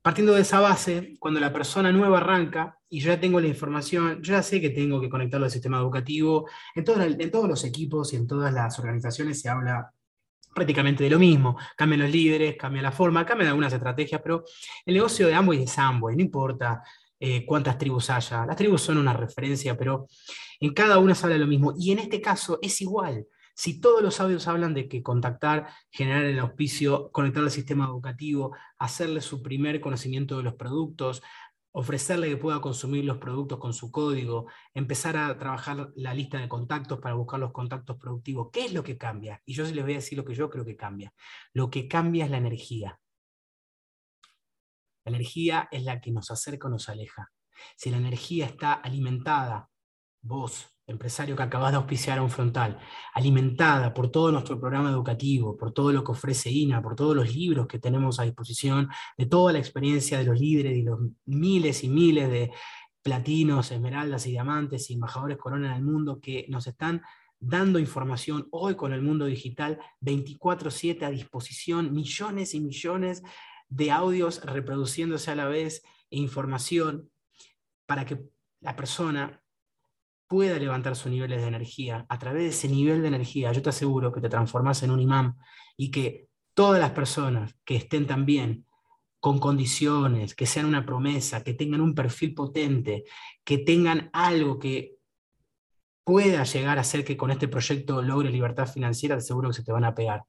partiendo 0.02 0.34
de 0.34 0.42
esa 0.42 0.60
base, 0.60 1.16
cuando 1.20 1.40
la 1.40 1.52
persona 1.52 1.92
nueva 1.92 2.20
arranca, 2.20 2.78
y 2.90 3.02
yo 3.02 3.10
ya 3.10 3.20
tengo 3.20 3.40
la 3.40 3.48
información, 3.48 4.22
yo 4.24 4.34
ya 4.34 4.44
sé 4.44 4.60
que 4.60 4.70
tengo 4.70 5.00
que 5.00 5.10
conectarlo 5.10 5.46
al 5.46 5.52
sistema 5.52 5.78
educativo. 5.78 6.50
En, 6.74 6.86
en 7.22 7.32
todos 7.32 7.48
los 7.48 7.64
equipos 7.64 8.14
y 8.14 8.16
en 8.16 8.26
todas 8.26 8.54
las 8.54 8.80
organizaciones 8.80 9.42
se 9.42 9.50
habla 9.50 9.92
prácticamente 10.54 11.04
de 11.04 11.10
lo 11.10 11.20
mismo. 11.20 11.58
Cambian 11.76 12.02
los 12.02 12.10
líderes, 12.10 12.56
cambia 12.58 12.82
la 12.82 12.92
forma, 12.92 13.26
cambian 13.26 13.50
algunas 13.50 13.74
estrategias, 13.74 14.22
pero 14.22 14.44
el 14.86 14.94
negocio 14.96 15.28
de 15.28 15.36
Amway 15.36 15.64
es 15.64 15.78
Amway, 15.78 16.16
no 16.16 16.22
importa 16.22 16.82
eh, 17.20 17.46
cuántas 17.46 17.78
tribus 17.78 18.10
haya. 18.10 18.46
Las 18.46 18.56
tribus 18.56 18.82
son 18.82 18.98
una 18.98 19.14
referencia, 19.14 19.78
pero 19.78 20.08
en 20.60 20.74
cada 20.74 21.00
una 21.00 21.16
se 21.16 21.26
habla 21.26 21.38
lo 21.38 21.48
mismo. 21.48 21.74
Y 21.78 21.92
en 21.92 22.00
este 22.00 22.22
caso 22.22 22.60
es 22.62 22.82
igual. 22.82 23.26
Si 23.56 23.82
todos 23.82 24.02
los 24.02 24.20
audios 24.22 24.48
hablan 24.48 24.74
de 24.74 24.88
que 24.88 25.04
contactar, 25.04 25.68
generar 25.92 26.24
el 26.24 26.40
auspicio, 26.40 27.12
conectar 27.12 27.44
al 27.44 27.52
sistema 27.52 27.86
educativo, 27.86 28.56
hacerle 28.78 29.22
su 29.22 29.42
primer 29.42 29.82
conocimiento 29.82 30.38
de 30.38 30.44
los 30.44 30.54
productos, 30.54 31.22
ofrecerle 31.72 32.30
que 32.30 32.38
pueda 32.38 32.62
consumir 32.62 33.06
los 33.06 33.18
productos 33.18 33.60
con 33.60 33.74
su 33.74 33.92
código, 33.92 34.48
empezar 34.74 35.18
a 35.18 35.38
trabajar 35.38 35.92
la 35.96 36.14
lista 36.14 36.40
de 36.40 36.50
contactos 36.50 37.00
para 37.00 37.16
buscar 37.16 37.40
los 37.40 37.52
contactos 37.52 37.98
productivos. 37.98 38.50
¿Qué 38.52 38.66
es 38.66 38.74
lo 38.74 38.84
que 38.84 38.98
cambia? 38.98 39.42
Y 39.46 39.54
yo 39.54 39.64
les 39.64 39.84
voy 39.84 39.94
a 39.94 39.98
decir 39.98 40.18
lo 40.18 40.26
que 40.26 40.36
yo 40.36 40.50
creo 40.50 40.66
que 40.66 40.76
cambia. 40.76 41.14
Lo 41.54 41.70
que 41.70 41.88
cambia 41.88 42.26
es 42.26 42.32
la 42.32 42.38
energía. 42.38 43.00
La 45.06 45.12
energía 45.12 45.68
es 45.72 45.84
la 45.84 46.02
que 46.02 46.12
nos 46.12 46.32
acerca 46.32 46.68
o 46.68 46.72
nos 46.72 46.90
aleja. 46.90 47.32
Si 47.76 47.90
la 47.90 47.98
energía 47.98 48.46
está 48.46 48.74
alimentada, 48.74 49.70
vos, 50.22 50.68
empresario 50.88 51.36
que 51.36 51.44
acabas 51.44 51.72
de 51.72 51.78
auspiciar 51.78 52.18
a 52.18 52.24
un 52.24 52.30
frontal, 52.30 52.80
alimentada 53.14 53.94
por 53.94 54.10
todo 54.10 54.32
nuestro 54.32 54.60
programa 54.60 54.90
educativo, 54.90 55.56
por 55.56 55.72
todo 55.72 55.92
lo 55.92 56.04
que 56.04 56.12
ofrece 56.12 56.52
INA, 56.52 56.82
por 56.82 56.96
todos 56.96 57.16
los 57.16 57.34
libros 57.34 57.68
que 57.68 57.80
tenemos 57.80 58.20
a 58.20 58.24
disposición, 58.24 58.90
de 59.18 59.26
toda 59.28 59.54
la 59.54 59.60
experiencia 59.60 60.18
de 60.18 60.26
los 60.26 60.40
líderes 60.40 60.78
y 60.78 60.84
los 60.84 61.00
miles 61.26 61.84
y 61.84 61.90
miles 61.90 62.30
de 62.30 62.52
platinos, 63.02 63.72
esmeraldas 63.72 64.26
y 64.28 64.32
diamantes 64.32 64.90
y 64.90 64.94
embajadores 64.94 65.38
corona 65.38 65.68
en 65.68 65.74
el 65.78 65.84
mundo 65.84 66.20
que 66.20 66.46
nos 66.50 66.68
están 66.68 67.02
dando 67.40 67.80
información 67.80 68.48
hoy 68.52 68.76
con 68.76 68.92
el 68.92 69.02
mundo 69.02 69.26
digital 69.26 69.80
24/7 70.02 71.06
a 71.06 71.10
disposición, 71.10 71.94
millones 71.94 72.54
y 72.54 72.60
millones 72.60 73.24
de 73.70 73.92
audios 73.92 74.44
reproduciéndose 74.44 75.32
a 75.32 75.36
la 75.36 75.48
vez 75.48 75.84
e 76.10 76.18
información 76.18 77.10
para 77.86 78.06
que 78.06 78.26
la 78.60 78.76
persona 78.76 79.42
pueda 80.30 80.60
levantar 80.60 80.96
sus 80.96 81.12
niveles 81.12 81.42
de 81.42 81.48
energía, 81.48 82.06
a 82.08 82.20
través 82.20 82.44
de 82.44 82.50
ese 82.50 82.70
nivel 82.70 83.02
de 83.02 83.08
energía, 83.08 83.52
yo 83.52 83.64
te 83.64 83.70
aseguro 83.70 84.14
que 84.14 84.22
te 84.22 84.30
transformas 84.30 84.84
en 84.84 84.92
un 84.92 85.00
imán 85.00 85.36
y 85.76 85.90
que 85.90 86.28
todas 86.54 86.80
las 86.80 86.92
personas 86.92 87.56
que 87.66 87.76
estén 87.76 88.06
también 88.06 88.68
con 89.20 89.40
condiciones, 89.40 90.36
que 90.36 90.46
sean 90.46 90.68
una 90.68 90.86
promesa, 90.86 91.44
que 91.44 91.56
tengan 91.56 91.82
un 91.82 91.96
perfil 91.96 92.36
potente, 92.36 93.06
que 93.44 93.58
tengan 93.58 94.12
algo 94.14 94.60
que 94.60 94.98
pueda 96.04 96.44
llegar 96.44 96.78
a 96.78 96.84
ser 96.84 97.04
que 97.04 97.18
con 97.18 97.32
este 97.32 97.48
proyecto 97.48 98.04
logre 98.04 98.30
libertad 98.30 98.68
financiera, 98.68 99.16
te 99.16 99.24
aseguro 99.24 99.50
que 99.50 99.56
se 99.56 99.64
te 99.64 99.72
van 99.72 99.84
a 99.84 99.96
pegar. 99.96 100.26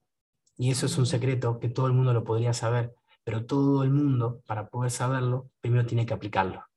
Y 0.56 0.70
eso 0.70 0.86
es 0.86 0.96
un 0.96 1.06
secreto 1.06 1.60
que 1.60 1.68
todo 1.68 1.86
el 1.86 1.92
mundo 1.92 2.14
lo 2.14 2.24
podría 2.24 2.54
saber, 2.54 2.94
pero 3.22 3.44
todo 3.44 3.84
el 3.84 3.90
mundo, 3.90 4.40
para 4.46 4.70
poder 4.70 4.90
saberlo, 4.90 5.50
primero 5.60 5.84
tiene 5.84 6.06
que 6.06 6.14
aplicarlo. 6.14 6.69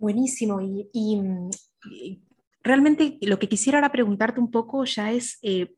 Buenísimo. 0.00 0.60
Y, 0.62 1.20
realmente 2.62 3.18
lo 3.20 3.38
que 3.38 3.48
quisiera 3.48 3.78
ahora 3.78 3.92
preguntarte 3.92 4.40
un 4.40 4.50
poco 4.50 4.84
ya 4.84 5.12
es, 5.12 5.38
eh, 5.42 5.74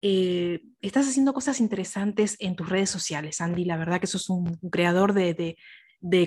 eh, 0.00 0.62
estás 0.80 1.08
haciendo 1.08 1.34
cosas 1.34 1.60
interesantes 1.60 2.36
en 2.38 2.54
tus 2.54 2.68
redes 2.68 2.88
sociales, 2.88 3.40
Andy. 3.40 3.64
La 3.64 3.76
verdad 3.76 4.00
que 4.00 4.06
sos 4.06 4.30
un, 4.30 4.56
creador 4.70 5.12
de, 5.12 5.56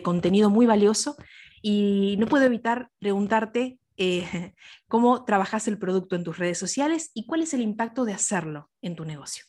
contenido 0.04 0.50
muy 0.50 0.66
valioso 0.66 1.16
y 1.62 2.16
no 2.20 2.27
puedo 2.27 2.44
evitar 2.44 2.89
preguntarte 3.00 3.80
eh, 3.96 4.54
cómo 4.89 5.24
trabajas 5.24 5.70
el 5.70 5.80
producto 5.80 6.18
en 6.18 6.25
tus 6.25 6.38
redes 6.38 6.58
sociales 6.58 7.12
y 7.13 7.25
cuál 7.25 7.44
es 7.44 7.54
el 7.54 7.62
impacto 7.62 8.04
de 8.04 8.13
hacerlo 8.13 8.70
en 8.82 8.96
tu 8.96 9.06
negocio. 9.06 9.46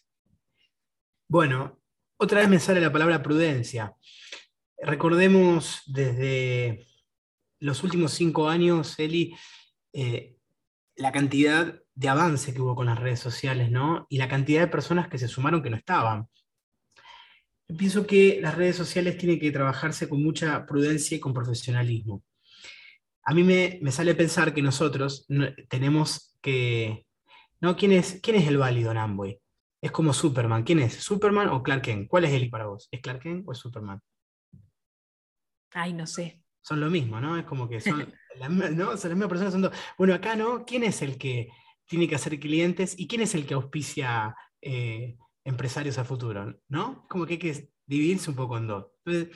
Bueno, 1.28 1.80
otra 2.16 2.40
vez 2.40 2.48
me 2.48 2.60
sale 2.60 2.80
la 2.80 2.92
palabra 2.92 3.22
prudencia. 3.22 3.92
Recordemos 4.80 5.82
desde 5.86 6.86
los 7.60 7.82
últimos 7.82 8.12
cinco 8.12 8.48
años, 8.48 8.98
Eli, 8.98 9.34
eh, 9.92 10.36
la 10.96 11.12
cantidad 11.12 11.80
de 11.94 12.08
avance 12.08 12.54
que 12.54 12.60
hubo 12.60 12.74
con 12.74 12.86
las 12.86 12.98
redes 12.98 13.20
sociales, 13.20 13.70
¿no? 13.70 14.06
Y 14.08 14.18
la 14.18 14.28
cantidad 14.28 14.60
de 14.60 14.68
personas 14.68 15.08
que 15.08 15.18
se 15.18 15.28
sumaron 15.28 15.62
que 15.62 15.70
no 15.70 15.76
estaban. 15.76 16.28
pienso 17.76 18.06
que 18.06 18.40
las 18.40 18.54
redes 18.54 18.76
sociales 18.76 19.18
tienen 19.18 19.38
que 19.38 19.50
trabajarse 19.52 20.08
con 20.08 20.22
mucha 20.22 20.64
prudencia 20.66 21.16
y 21.16 21.20
con 21.20 21.34
profesionalismo. 21.34 22.22
A 23.24 23.34
mí 23.34 23.44
me, 23.44 23.80
sale 23.92 24.14
pensar 24.14 24.54
que 24.54 24.62
nosotros 24.62 25.26
tenemos 25.68 26.36
que... 26.40 27.06
¿no? 27.60 27.76
¿Quién, 27.76 27.92
es, 27.92 28.20
¿Quién 28.22 28.36
es 28.36 28.48
el 28.48 28.56
válido 28.56 28.90
en? 28.94 29.40
Es 29.82 29.90
como 29.90 30.12
Superman. 30.12 30.62
¿Quién 30.64 30.80
es? 30.80 30.94
¿Superman 30.94 31.48
o 31.48 31.62
Clark 31.62 31.82
Kent? 31.82 32.08
¿Cuál 32.08 32.24
es 32.24 32.32
Eli 32.32 32.48
para 32.48 32.66
vos? 32.66 32.88
¿Es 32.90 33.00
Clark 33.00 33.20
Kent 33.20 33.46
o 33.46 33.52
es 33.52 33.58
Superman? 33.58 34.00
Ay, 35.72 35.92
no 35.92 36.06
sé 36.06 36.42
son 36.68 36.80
lo 36.80 36.90
mismo, 36.90 37.18
¿no? 37.18 37.38
Es 37.38 37.44
como 37.44 37.66
que 37.66 37.80
son, 37.80 38.12
la, 38.36 38.48
¿no? 38.48 38.96
son 38.96 39.10
las 39.10 39.18
mismas 39.18 39.28
personas. 39.28 39.72
bueno, 39.96 40.12
acá, 40.12 40.36
¿no? 40.36 40.66
¿Quién 40.66 40.84
es 40.84 41.00
el 41.00 41.16
que 41.16 41.48
tiene 41.86 42.06
que 42.06 42.14
hacer 42.14 42.38
clientes 42.38 42.94
y 42.98 43.08
quién 43.08 43.22
es 43.22 43.34
el 43.34 43.46
que 43.46 43.54
auspicia 43.54 44.36
eh, 44.60 45.16
empresarios 45.44 45.96
a 45.96 46.04
futuro, 46.04 46.60
¿no? 46.68 47.06
Como 47.08 47.24
que 47.24 47.34
hay 47.34 47.38
que 47.38 47.70
dividirse 47.86 48.28
un 48.28 48.36
poco 48.36 48.58
en 48.58 48.66
dos. 48.66 48.86
Entonces, 49.06 49.34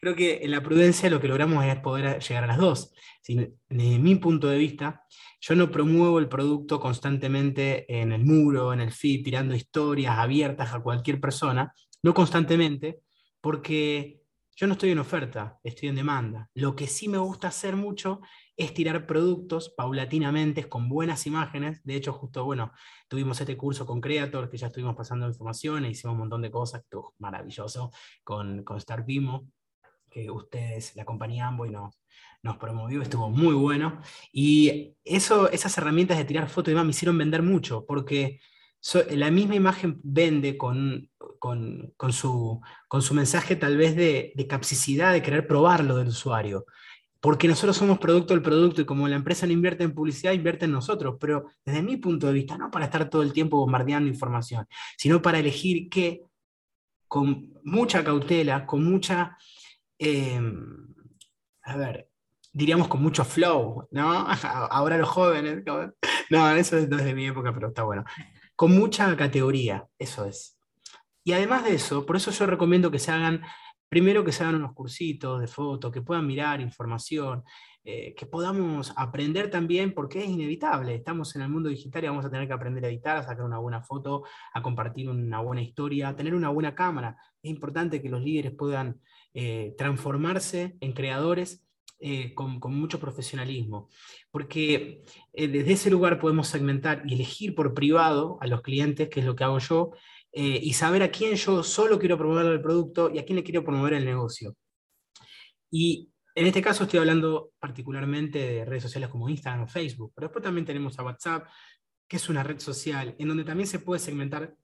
creo 0.00 0.16
que 0.16 0.40
en 0.42 0.52
la 0.52 0.62
prudencia 0.62 1.10
lo 1.10 1.20
que 1.20 1.28
logramos 1.28 1.62
es 1.66 1.76
poder 1.80 2.18
llegar 2.18 2.44
a 2.44 2.46
las 2.46 2.56
dos. 2.56 2.94
desde 3.26 3.98
mi 3.98 4.16
punto 4.16 4.48
de 4.48 4.56
vista, 4.56 5.02
yo 5.42 5.54
no 5.54 5.70
promuevo 5.70 6.18
el 6.18 6.30
producto 6.30 6.80
constantemente 6.80 7.84
en 7.94 8.12
el 8.12 8.24
muro, 8.24 8.72
en 8.72 8.80
el 8.80 8.92
feed, 8.92 9.22
tirando 9.22 9.54
historias 9.54 10.18
abiertas 10.18 10.72
a 10.72 10.80
cualquier 10.80 11.20
persona, 11.20 11.74
no 12.02 12.14
constantemente, 12.14 13.00
porque 13.42 14.19
yo 14.60 14.66
no 14.66 14.74
estoy 14.74 14.90
en 14.90 14.98
oferta, 14.98 15.58
estoy 15.64 15.88
en 15.88 15.94
demanda. 15.94 16.50
Lo 16.52 16.76
que 16.76 16.86
sí 16.86 17.08
me 17.08 17.16
gusta 17.16 17.48
hacer 17.48 17.76
mucho 17.76 18.20
es 18.58 18.74
tirar 18.74 19.06
productos 19.06 19.70
paulatinamente, 19.70 20.68
con 20.68 20.90
buenas 20.90 21.26
imágenes. 21.26 21.82
De 21.82 21.94
hecho, 21.94 22.12
justo, 22.12 22.44
bueno, 22.44 22.70
tuvimos 23.08 23.40
este 23.40 23.56
curso 23.56 23.86
con 23.86 24.02
Creator, 24.02 24.50
que 24.50 24.58
ya 24.58 24.66
estuvimos 24.66 24.94
pasando 24.94 25.26
información 25.26 25.86
e 25.86 25.90
hicimos 25.90 26.12
un 26.12 26.18
montón 26.18 26.42
de 26.42 26.50
cosas, 26.50 26.82
estuvo 26.82 27.14
maravilloso, 27.20 27.90
con, 28.22 28.62
con 28.62 28.76
Star 28.76 29.06
que 30.10 30.30
ustedes, 30.30 30.94
la 30.94 31.06
compañía 31.06 31.46
Amboy, 31.46 31.70
nos, 31.70 31.98
nos 32.42 32.58
promovió, 32.58 33.00
estuvo 33.00 33.30
muy 33.30 33.54
bueno. 33.54 34.02
Y 34.30 34.94
eso, 35.04 35.50
esas 35.50 35.78
herramientas 35.78 36.18
de 36.18 36.26
tirar 36.26 36.50
fotos 36.50 36.68
y 36.68 36.72
demás 36.72 36.84
me 36.84 36.90
hicieron 36.90 37.16
vender 37.16 37.42
mucho, 37.42 37.86
porque 37.86 38.40
la 39.10 39.30
misma 39.30 39.54
imagen 39.54 40.00
vende 40.02 40.56
con, 40.56 41.10
con, 41.38 42.12
su, 42.12 42.60
con 42.88 43.02
su 43.02 43.14
mensaje 43.14 43.56
tal 43.56 43.76
vez 43.76 43.94
de, 43.94 44.32
de 44.34 44.46
capsicidad, 44.46 45.12
de 45.12 45.22
querer 45.22 45.46
probarlo 45.46 45.96
del 45.96 46.08
usuario. 46.08 46.66
Porque 47.20 47.48
nosotros 47.48 47.76
somos 47.76 47.98
producto 47.98 48.32
del 48.32 48.42
producto 48.42 48.80
y 48.80 48.86
como 48.86 49.06
la 49.06 49.16
empresa 49.16 49.46
no 49.46 49.52
invierte 49.52 49.84
en 49.84 49.94
publicidad, 49.94 50.32
invierte 50.32 50.64
en 50.64 50.72
nosotros. 50.72 51.16
Pero 51.20 51.50
desde 51.64 51.82
mi 51.82 51.98
punto 51.98 52.26
de 52.26 52.32
vista, 52.32 52.56
no 52.56 52.70
para 52.70 52.86
estar 52.86 53.10
todo 53.10 53.22
el 53.22 53.34
tiempo 53.34 53.58
bombardeando 53.58 54.08
información, 54.08 54.66
sino 54.96 55.20
para 55.20 55.38
elegir 55.38 55.90
qué, 55.90 56.22
con 57.06 57.52
mucha 57.64 58.02
cautela, 58.02 58.64
con 58.64 58.84
mucha, 58.84 59.36
em, 59.98 60.94
a 61.62 61.76
ver, 61.76 62.08
diríamos 62.52 62.88
con 62.88 63.02
mucho 63.02 63.24
flow, 63.24 63.86
¿no? 63.90 64.26
Ahora 64.70 64.96
los 64.96 65.08
jóvenes, 65.08 65.62
no, 66.30 66.50
eso 66.52 66.78
es 66.78 66.88
de 66.88 67.14
mi 67.14 67.26
época, 67.26 67.52
pero 67.52 67.68
está 67.68 67.82
bueno 67.82 68.04
con 68.60 68.72
mucha 68.72 69.16
categoría, 69.16 69.88
eso 69.98 70.26
es. 70.26 70.60
Y 71.24 71.32
además 71.32 71.64
de 71.64 71.72
eso, 71.72 72.04
por 72.04 72.16
eso 72.16 72.30
yo 72.30 72.44
recomiendo 72.44 72.90
que 72.90 72.98
se 72.98 73.10
hagan, 73.10 73.40
primero 73.88 74.22
que 74.22 74.32
se 74.32 74.42
hagan 74.42 74.56
unos 74.56 74.74
cursitos 74.74 75.40
de 75.40 75.46
foto, 75.46 75.90
que 75.90 76.02
puedan 76.02 76.26
mirar 76.26 76.60
información, 76.60 77.42
eh, 77.84 78.14
que 78.14 78.26
podamos 78.26 78.92
aprender 78.96 79.50
también, 79.50 79.94
porque 79.94 80.22
es 80.22 80.28
inevitable, 80.28 80.94
estamos 80.94 81.34
en 81.36 81.40
el 81.40 81.48
mundo 81.48 81.70
digital 81.70 82.04
y 82.04 82.08
vamos 82.08 82.26
a 82.26 82.30
tener 82.30 82.46
que 82.46 82.52
aprender 82.52 82.84
a 82.84 82.88
editar, 82.88 83.16
a 83.16 83.22
sacar 83.22 83.46
una 83.46 83.56
buena 83.56 83.80
foto, 83.80 84.24
a 84.52 84.60
compartir 84.60 85.08
una 85.08 85.40
buena 85.40 85.62
historia, 85.62 86.08
a 86.08 86.16
tener 86.16 86.34
una 86.34 86.50
buena 86.50 86.74
cámara. 86.74 87.16
Es 87.42 87.50
importante 87.50 88.02
que 88.02 88.10
los 88.10 88.20
líderes 88.20 88.52
puedan 88.52 89.00
eh, 89.32 89.74
transformarse 89.78 90.76
en 90.80 90.92
creadores 90.92 91.66
eh, 92.02 92.32
con, 92.34 92.58
mucho 92.74 92.98
profesionalismo, 92.98 93.90
porque 94.30 95.04
eh, 95.34 95.48
desde 95.48 95.72
ese 95.72 95.90
lugar 95.90 96.18
podemos 96.18 96.48
segmentar 96.48 97.02
y 97.04 97.12
elegir 97.12 97.54
por 97.54 97.74
privado 97.74 98.38
a 98.40 98.46
los 98.46 98.62
clientes, 98.62 99.10
que 99.10 99.20
es 99.20 99.26
lo 99.26 99.36
que 99.36 99.44
hago 99.44 99.58
yo, 99.58 99.90
eh, 100.32 100.58
y 100.62 100.72
saber 100.72 101.02
a 101.02 101.10
quién 101.10 101.34
yo 101.34 101.62
solo 101.62 101.98
quiero 101.98 102.16
promover 102.16 102.46
el 102.46 102.62
producto 102.62 103.10
y 103.12 103.18
a 103.18 103.24
quién 103.26 103.36
le 103.36 103.42
quiero 103.42 103.62
promover 103.62 103.92
el 103.92 104.06
negocio. 104.06 104.56
Y 105.70 106.10
en 106.34 106.46
este 106.46 106.62
caso 106.62 106.84
estoy 106.84 107.00
hablando 107.00 107.52
particularmente 107.58 108.38
de 108.38 108.64
redes 108.64 108.84
sociales 108.84 109.10
como 109.10 109.28
Instagram 109.28 109.64
o 109.64 109.68
Facebook, 109.68 110.12
pero 110.14 110.28
después 110.28 110.42
también 110.42 110.64
tenemos 110.64 110.98
a 110.98 111.02
WhatsApp, 111.02 111.48
que 112.08 112.16
es 112.16 112.28
una 112.30 112.42
red 112.42 112.60
social 112.60 113.14
en 113.18 113.28
donde 113.28 113.44
también 113.44 113.66
se 113.66 113.78
puede 113.78 114.00
segmentar 114.00 114.54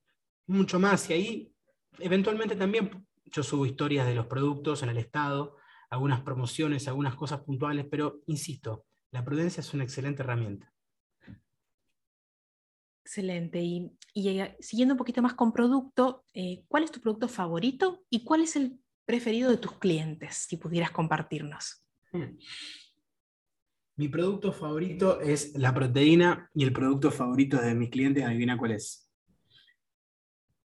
mucho 0.46 0.78
más 0.78 1.10
y 1.10 1.12
ahí 1.12 1.52
eventualmente 1.98 2.56
también 2.56 3.06
yo 3.26 3.42
subo 3.42 3.66
historias 3.66 4.06
de 4.06 4.14
los 4.14 4.26
productos 4.26 4.82
en 4.82 4.88
el 4.88 4.96
estado 4.96 5.56
algunas 5.90 6.20
promociones, 6.22 6.88
algunas 6.88 7.14
cosas 7.14 7.40
puntuales, 7.40 7.86
pero 7.90 8.20
insisto, 8.26 8.84
la 9.10 9.24
prudencia 9.24 9.60
es 9.60 9.72
una 9.74 9.84
excelente 9.84 10.22
herramienta. 10.22 10.72
Excelente. 13.04 13.62
Y, 13.62 13.92
eh, 14.14 14.56
siguiendo 14.58 14.94
un 14.94 14.98
poquito 14.98 15.22
más 15.22 15.34
con 15.34 15.52
producto, 15.52 16.24
eh, 16.34 16.64
¿cuál 16.66 16.82
es 16.82 16.90
tu 16.90 17.00
producto 17.00 17.28
favorito 17.28 18.04
y 18.10 18.24
cuál 18.24 18.42
es 18.42 18.56
el 18.56 18.80
preferido 19.04 19.48
de 19.48 19.58
tus 19.58 19.78
clientes, 19.78 20.34
si 20.48 20.56
pudieras 20.56 20.90
compartirnos? 20.90 21.84
Hmm. 22.10 22.36
Mi 23.94 24.08
producto 24.08 24.52
favorito 24.52 25.20
es 25.20 25.54
la 25.54 25.72
proteína 25.72 26.50
y 26.52 26.64
el 26.64 26.72
producto 26.72 27.10
favorito 27.12 27.58
de 27.58 27.74
mis 27.74 27.90
clientes, 27.90 28.24
adivina 28.24 28.58
cuál 28.58 28.72
es. 28.72 29.08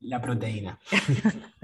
La 0.01 0.22
proteína. 0.22 0.77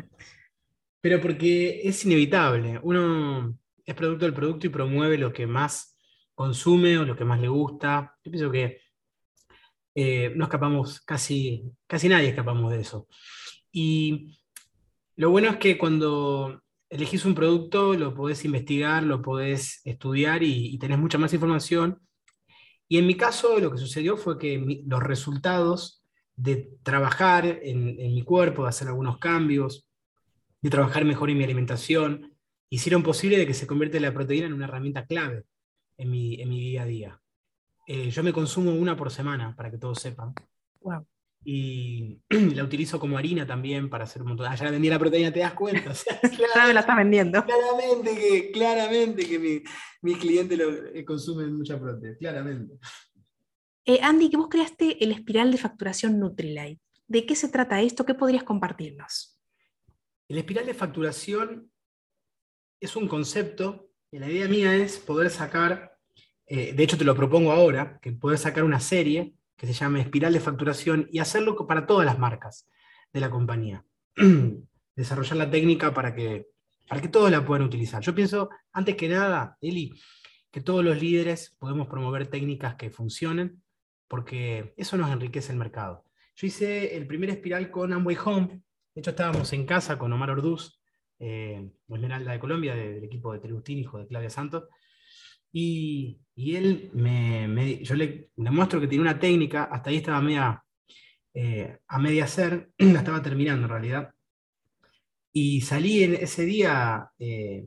Pero 1.02 1.20
porque 1.20 1.82
es 1.84 2.06
inevitable. 2.06 2.80
Uno 2.84 3.58
es 3.84 3.96
producto 3.96 4.26
del 4.26 4.34
producto 4.34 4.68
y 4.68 4.70
promueve 4.70 5.18
lo 5.18 5.34
que 5.34 5.48
más 5.48 5.98
consume 6.36 6.98
o 6.98 7.06
lo 7.06 7.16
que 7.16 7.26
más 7.26 7.42
le 7.42 7.48
gusta. 7.48 8.18
Yo 8.24 8.32
pienso 8.32 8.52
que 8.52 8.82
eh, 9.96 10.32
no 10.36 10.46
escapamos, 10.46 11.02
casi, 11.02 11.64
casi 11.88 12.08
nadie 12.08 12.30
escapamos 12.30 12.72
de 12.72 12.82
eso. 12.82 13.08
Y 13.72 14.38
lo 15.16 15.30
bueno 15.30 15.50
es 15.50 15.58
que 15.58 15.78
cuando 15.78 16.62
elegís 16.90 17.26
un 17.26 17.36
producto, 17.36 17.94
lo 17.94 18.14
podés 18.14 18.44
investigar, 18.46 19.04
lo 19.04 19.22
podés 19.22 19.82
estudiar 19.86 20.44
y, 20.44 20.78
tenés 20.78 21.00
mucha 21.00 21.18
más 21.18 21.34
información. 21.34 22.00
Y 22.88 22.98
en 22.98 23.08
mi 23.08 23.16
caso, 23.16 23.60
lo 23.60 23.72
que 23.72 23.78
sucedió 23.78 24.18
fue 24.18 24.38
que 24.38 24.84
los 24.86 25.02
resultados 25.02 26.04
de 26.36 26.72
trabajar 26.84 27.46
en, 27.46 27.96
mi 27.96 28.24
cuerpo, 28.24 28.64
de 28.64 28.70
hacer 28.70 28.90
algunos 28.90 29.20
cambios, 29.20 29.88
de 30.62 30.70
trabajar 30.70 31.06
mejor 31.06 31.30
en 31.30 31.38
mi 31.38 31.44
alimentación, 31.44 32.36
hicieron 32.70 33.04
posible 33.04 33.38
de 33.38 33.48
que 33.48 33.54
se 33.54 33.68
convierta 33.68 34.00
la 34.00 34.14
proteína 34.14 34.48
en 34.48 34.54
una 34.54 34.66
herramienta 34.66 35.06
clave 35.06 35.44
en 35.98 36.10
mi, 36.10 36.42
en 36.42 36.50
mi 36.50 36.60
día 36.60 36.84
a 36.84 36.86
día. 36.86 37.22
Eh, 37.88 38.10
yo 38.10 38.24
me 38.24 38.32
consumo 38.32 38.72
una 38.72 38.96
por 38.96 39.12
semana, 39.12 39.56
para 39.56 39.70
que 39.70 39.78
todos 39.78 40.00
sepan. 40.00 40.34
Y 41.44 42.22
la 42.56 42.64
utilizo 42.64 43.00
como 43.00 43.18
harina 43.18 43.46
también 43.46 43.90
para 43.90 44.04
hacer 44.04 44.22
un 44.22 44.30
montón. 44.30 44.48
Ah, 44.48 44.56
ya 44.56 44.66
la 44.66 44.72
vendí 44.72 44.90
la 44.90 45.00
proteína, 45.00 45.34
te 45.34 45.40
das 45.40 45.54
cuenta. 45.54 45.92
claro, 46.54 46.74
la 46.74 46.80
está 46.80 46.96
vendiendo. 46.96 47.44
Claramente 47.44 48.16
que, 48.16 48.52
claramente 48.52 49.28
que 49.28 49.40
mi, 49.40 49.64
mis 50.02 50.18
clientes 50.18 50.58
lo, 50.58 50.72
eh, 50.88 51.04
consumen 51.04 51.56
mucha 51.56 51.80
proteína, 51.80 52.18
claramente. 52.18 52.76
Eh, 53.86 54.00
Andy, 54.02 54.30
que 54.30 54.38
vos 54.38 54.48
creaste 54.48 55.04
el 55.04 55.12
espiral 55.12 55.52
de 55.52 55.58
facturación 55.58 56.20
Nutrilite. 56.20 56.80
¿De 57.08 57.26
qué 57.26 57.36
se 57.36 57.50
trata 57.50 57.82
esto? 57.82 58.06
¿Qué 58.06 58.14
podrías 58.14 58.44
compartirnos? 58.44 59.31
El 60.32 60.38
espiral 60.38 60.66
de 60.66 60.74
facturación 60.74 61.70
es 62.80 62.96
un 62.96 63.10
concepto 63.10 63.90
y 64.10 64.18
la 64.18 64.30
idea 64.30 64.48
mía 64.48 64.74
es 64.78 64.98
poder 64.98 65.30
sacar 65.30 65.92
eh, 66.48 66.72
de 66.74 66.84
hecho 66.84 66.98
te 66.98 67.04
lo 67.04 67.16
propongo 67.16 67.52
ahora, 67.52 68.00
que 68.02 68.14
puedes 68.14 68.40
sacar 68.40 68.64
una 68.64 68.80
serie 68.80 69.34
que 69.58 69.68
se 69.68 69.74
llame 69.74 70.00
Espiral 70.00 70.32
de 70.32 70.40
Facturación 70.40 71.10
y 71.12 71.20
hacerlo 71.20 71.68
para 71.68 71.86
todas 71.86 72.06
las 72.06 72.18
marcas 72.18 72.70
de 73.12 73.20
la 73.20 73.30
compañía. 73.30 73.84
Desarrollar 74.96 75.36
la 75.36 75.52
técnica 75.52 75.94
para 75.94 76.16
que, 76.16 76.48
para 76.88 77.02
que 77.02 77.10
todos 77.10 77.30
la 77.30 77.46
puedan 77.46 77.66
utilizar. 77.66 78.02
Yo 78.02 78.16
pienso, 78.16 78.50
antes 78.72 78.96
que 78.96 79.10
nada, 79.10 79.58
Eli, 79.60 79.94
que 80.50 80.62
todos 80.62 80.82
los 80.82 80.98
líderes 80.98 81.58
podemos 81.60 81.90
promover 81.90 82.28
técnicas 82.28 82.76
que 82.76 82.90
funcionen, 82.90 83.62
porque 84.08 84.74
eso 84.78 84.96
nos 84.96 85.12
enriquece 85.12 85.52
el 85.52 85.58
mercado. 85.58 86.06
Yo 86.38 86.48
hice 86.48 86.96
el 86.96 87.06
primer 87.06 87.32
espiral 87.32 87.70
con 87.70 87.92
Amway 87.92 88.18
Home, 88.24 88.62
de 88.94 89.02
hecho 89.02 89.12
estábamos 89.12 89.52
en 89.54 89.66
casa 89.66 89.98
con 89.98 90.12
Omar 90.12 90.32
Orduz, 90.32 90.82
eh, 91.20 91.70
Esmeralda 91.88 92.34
de 92.34 92.40
Colombia, 92.40 92.76
del 92.76 93.04
equipo 93.04 93.32
de 93.32 93.40
Tribustín, 93.40 93.80
hijo 93.80 94.00
de 94.00 94.08
Claudia 94.08 94.30
Santos, 94.30 94.66
y, 95.54 96.20
él 96.36 96.90
me, 96.94 97.84
yo 97.84 97.96
le, 97.96 98.30
muestro 98.36 98.80
que 98.80 98.88
tiene 98.88 99.04
una 99.04 99.20
técnica, 99.20 99.66
hasta 99.66 99.90
ahí 99.90 99.98
estaba 99.98 100.22
media, 100.22 100.64
eh, 101.34 101.78
a 101.88 102.00
media 102.00 102.24
hacer, 102.26 102.72
la 102.78 103.00
estaba 103.00 103.22
terminando 103.22 103.66
en 103.66 103.70
realidad. 103.70 104.14
Y 105.34 105.62
salí 105.62 106.04
ese 106.04 106.44
día 106.46 107.10
eh, 107.20 107.66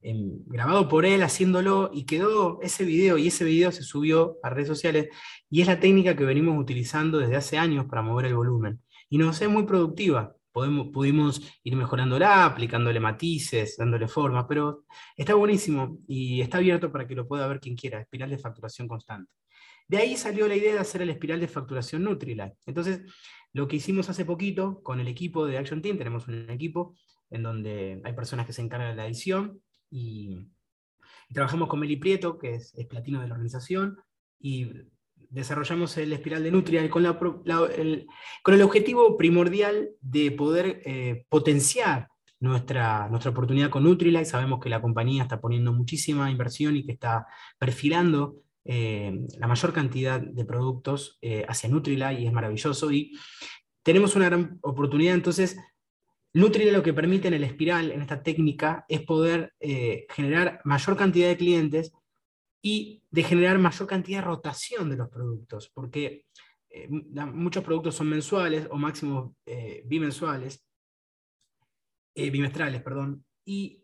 grabado 0.00 0.88
por 0.88 1.04
él 1.04 1.22
haciéndolo 1.22 1.90
y 1.92 2.04
quedó 2.04 2.60
ese 2.62 2.84
video 2.84 3.18
y 3.18 3.28
ese 3.28 3.44
video 3.44 3.72
se 3.72 3.82
subió 3.82 4.38
a 4.42 4.50
redes 4.50 4.68
sociales 4.68 5.08
y 5.50 5.60
es 5.60 5.66
la 5.66 5.80
técnica 5.80 6.16
que 6.16 6.24
venimos 6.24 6.58
utilizando 6.58 7.18
desde 7.18 7.36
hace 7.36 7.58
años 7.58 7.86
para 7.86 8.02
mover 8.02 8.26
el 8.26 8.36
volumen. 8.36 8.80
Y 9.10 9.18
nos 9.18 9.40
es 9.42 9.48
muy 9.48 9.64
productiva 9.64 10.34
pudimos 10.54 11.42
ir 11.64 11.74
mejorándola, 11.74 12.44
aplicándole 12.44 13.00
matices, 13.00 13.76
dándole 13.76 14.06
forma, 14.06 14.46
pero 14.46 14.84
está 15.16 15.34
buenísimo 15.34 15.98
y 16.06 16.40
está 16.40 16.58
abierto 16.58 16.92
para 16.92 17.06
que 17.06 17.16
lo 17.16 17.26
pueda 17.26 17.48
ver 17.48 17.58
quien 17.58 17.74
quiera, 17.74 18.00
espiral 18.00 18.30
de 18.30 18.38
facturación 18.38 18.86
constante. 18.86 19.30
De 19.88 19.98
ahí 19.98 20.16
salió 20.16 20.46
la 20.46 20.56
idea 20.56 20.72
de 20.72 20.78
hacer 20.78 21.02
el 21.02 21.10
espiral 21.10 21.40
de 21.40 21.48
facturación 21.48 22.04
Nutrilite. 22.04 22.56
Entonces, 22.66 23.02
lo 23.52 23.66
que 23.66 23.76
hicimos 23.76 24.08
hace 24.08 24.24
poquito 24.24 24.80
con 24.82 25.00
el 25.00 25.08
equipo 25.08 25.44
de 25.44 25.58
Action 25.58 25.82
Team, 25.82 25.98
tenemos 25.98 26.28
un 26.28 26.48
equipo 26.48 26.94
en 27.30 27.42
donde 27.42 28.00
hay 28.04 28.12
personas 28.12 28.46
que 28.46 28.52
se 28.52 28.62
encargan 28.62 28.90
de 28.90 28.96
la 28.96 29.06
edición 29.06 29.60
y, 29.90 30.48
trabajamos 31.32 31.68
con 31.68 31.80
Meli 31.80 31.96
Prieto, 31.96 32.38
que 32.38 32.54
es, 32.54 32.72
es 32.76 32.86
platino 32.86 33.20
de 33.20 33.26
la 33.26 33.34
organización, 33.34 33.98
y 34.38 34.70
desarrollamos 35.34 35.96
el 35.96 36.12
espiral 36.12 36.44
de 36.44 36.52
Nutria 36.52 36.88
con, 36.88 37.04
el, 37.04 38.62
objetivo 38.62 39.16
primordial 39.16 39.90
de 40.00 40.30
poder 40.30 40.80
eh, 40.84 41.26
potenciar 41.28 42.08
nuestra, 42.38 43.08
nuestra 43.08 43.32
oportunidad 43.32 43.68
con 43.68 43.82
Nutrilite. 43.82 44.24
Sabemos 44.24 44.60
que 44.60 44.68
la 44.68 44.80
compañía 44.80 45.22
está 45.22 45.40
poniendo 45.40 45.72
muchísima 45.72 46.30
inversión 46.30 46.76
y 46.76 46.86
que 46.86 46.92
está 46.92 47.26
perfilando 47.58 48.36
eh, 48.64 49.26
la 49.36 49.48
mayor 49.48 49.72
cantidad 49.72 50.20
de 50.20 50.44
productos 50.44 51.18
eh, 51.20 51.44
hacia 51.48 51.68
Nutrilite 51.68 52.20
y 52.20 52.26
es 52.26 52.32
maravilloso. 52.32 52.92
Y 52.92 53.18
tenemos 53.82 54.14
una 54.14 54.26
gran 54.26 54.58
oportunidad, 54.62 55.14
entonces, 55.14 55.58
Nutrilite 56.32 56.72
lo 56.72 56.82
que 56.82 56.94
permite 56.94 57.26
en 57.26 57.34
el 57.34 57.44
espiral, 57.44 57.90
en 57.90 58.02
esta 58.02 58.22
técnica, 58.22 58.84
es 58.88 59.02
poder 59.02 59.52
generar 59.60 60.60
mayor 60.64 60.96
cantidad 60.96 61.28
de 61.28 61.36
clientes 61.36 61.92
y 62.66 63.02
de 63.10 63.22
generar 63.22 63.58
mayor 63.58 63.86
cantidad 63.86 64.20
de 64.20 64.24
rotación 64.24 64.88
de 64.88 64.96
los 64.96 65.10
productos, 65.10 65.70
porque 65.74 66.24
eh, 66.70 66.88
muchos 66.88 67.62
productos 67.62 67.94
son 67.94 68.08
mensuales 68.08 68.66
o 68.70 68.78
máximo 68.78 69.36
eh, 69.44 69.82
bimensuales, 69.84 70.66
eh, 72.14 72.30
bimestrales, 72.30 72.80
perdón, 72.80 73.22
y 73.44 73.82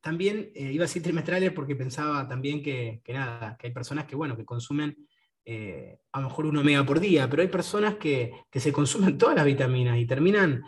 también 0.00 0.50
iba 0.54 0.84
a 0.84 0.86
decir 0.86 1.02
trimestrales 1.02 1.52
porque 1.52 1.76
pensaba 1.76 2.26
también 2.26 2.62
que, 2.62 3.02
nada, 3.08 3.54
que 3.58 3.66
hay 3.66 3.72
personas 3.74 4.06
que, 4.06 4.16
bueno, 4.16 4.34
que 4.34 4.46
consumen 4.46 4.96
a 6.12 6.20
lo 6.20 6.28
mejor 6.28 6.46
uno 6.46 6.64
mega 6.64 6.86
por 6.86 7.00
día, 7.00 7.28
pero 7.28 7.42
hay 7.42 7.48
personas 7.48 7.96
que, 7.96 8.32
se 8.50 8.72
consumen 8.72 9.18
todas 9.18 9.36
las 9.36 9.44
vitaminas 9.44 9.98
y 9.98 10.06
terminan 10.06 10.62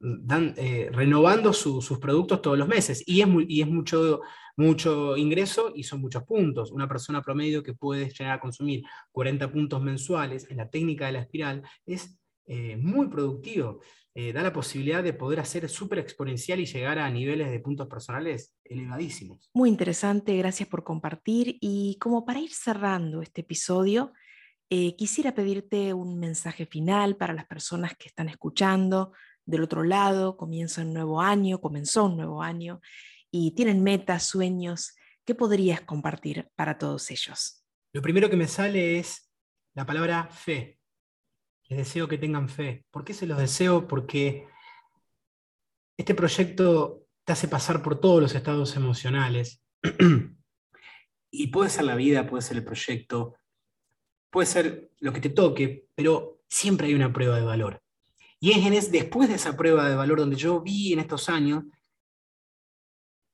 dan, 0.00 0.54
renovando 0.92 1.52
sus 1.52 1.98
productos 1.98 2.40
todos 2.40 2.56
los 2.56 2.68
meses. 2.68 3.04
Y 3.06 3.20
es, 3.20 3.28
y 3.46 3.60
es 3.60 3.68
mucho, 3.68 4.22
mucho 4.58 5.16
ingreso 5.16 5.72
y 5.74 5.84
son 5.84 6.00
muchos 6.00 6.24
puntos. 6.24 6.72
Una 6.72 6.88
persona 6.88 7.22
promedio 7.22 7.62
que 7.62 7.74
puede 7.74 8.10
llegar 8.10 8.32
a 8.32 8.40
consumir 8.40 8.82
40 9.12 9.52
puntos 9.52 9.80
mensuales 9.80 10.50
en 10.50 10.56
la 10.56 10.68
técnica 10.68 11.06
de 11.06 11.12
la 11.12 11.20
espiral 11.20 11.62
es 11.86 12.18
eh, 12.46 12.76
muy 12.76 13.06
productivo. 13.08 13.80
Eh, 14.14 14.32
da 14.32 14.42
la 14.42 14.52
posibilidad 14.52 15.04
de 15.04 15.12
poder 15.12 15.38
hacer 15.38 15.68
súper 15.68 16.00
exponencial 16.00 16.58
y 16.58 16.66
llegar 16.66 16.98
a 16.98 17.08
niveles 17.08 17.52
de 17.52 17.60
puntos 17.60 17.86
personales 17.86 18.52
elevadísimos. 18.64 19.48
Muy 19.54 19.68
interesante, 19.68 20.36
gracias 20.36 20.68
por 20.68 20.82
compartir. 20.82 21.56
Y 21.60 21.96
como 22.00 22.24
para 22.24 22.40
ir 22.40 22.52
cerrando 22.52 23.22
este 23.22 23.42
episodio, 23.42 24.12
eh, 24.70 24.96
quisiera 24.96 25.36
pedirte 25.36 25.94
un 25.94 26.18
mensaje 26.18 26.66
final 26.66 27.16
para 27.16 27.32
las 27.32 27.46
personas 27.46 27.94
que 27.96 28.08
están 28.08 28.28
escuchando. 28.28 29.12
Del 29.46 29.62
otro 29.62 29.84
lado, 29.84 30.36
comienza 30.36 30.82
un 30.82 30.92
nuevo 30.94 31.20
año, 31.20 31.60
comenzó 31.60 32.06
un 32.06 32.16
nuevo 32.16 32.42
año 32.42 32.80
y 33.30 33.52
tienen 33.52 33.82
metas, 33.82 34.24
sueños, 34.24 34.96
¿qué 35.24 35.34
podrías 35.34 35.80
compartir 35.82 36.50
para 36.56 36.78
todos 36.78 37.10
ellos? 37.10 37.64
Lo 37.92 38.02
primero 38.02 38.30
que 38.30 38.36
me 38.36 38.48
sale 38.48 38.98
es 38.98 39.30
la 39.74 39.86
palabra 39.86 40.28
fe. 40.30 40.78
Les 41.68 41.78
deseo 41.78 42.08
que 42.08 42.18
tengan 42.18 42.48
fe. 42.48 42.84
¿Por 42.90 43.04
qué 43.04 43.12
se 43.12 43.26
los 43.26 43.38
deseo? 43.38 43.86
Porque 43.86 44.46
este 45.96 46.14
proyecto 46.14 47.06
te 47.24 47.32
hace 47.32 47.48
pasar 47.48 47.82
por 47.82 48.00
todos 48.00 48.22
los 48.22 48.34
estados 48.34 48.74
emocionales. 48.76 49.62
y 51.30 51.46
puede 51.48 51.70
ser 51.70 51.84
la 51.84 51.94
vida, 51.94 52.26
puede 52.26 52.42
ser 52.42 52.56
el 52.56 52.64
proyecto, 52.64 53.34
puede 54.30 54.46
ser 54.46 54.90
lo 55.00 55.12
que 55.12 55.20
te 55.20 55.30
toque, 55.30 55.86
pero 55.94 56.40
siempre 56.48 56.86
hay 56.86 56.94
una 56.94 57.12
prueba 57.12 57.36
de 57.36 57.44
valor. 57.44 57.82
Y 58.40 58.52
es 58.52 58.90
después 58.90 59.28
de 59.28 59.34
esa 59.34 59.56
prueba 59.56 59.88
de 59.88 59.96
valor 59.96 60.20
donde 60.20 60.36
yo 60.36 60.60
vi 60.60 60.92
en 60.92 61.00
estos 61.00 61.28
años 61.28 61.64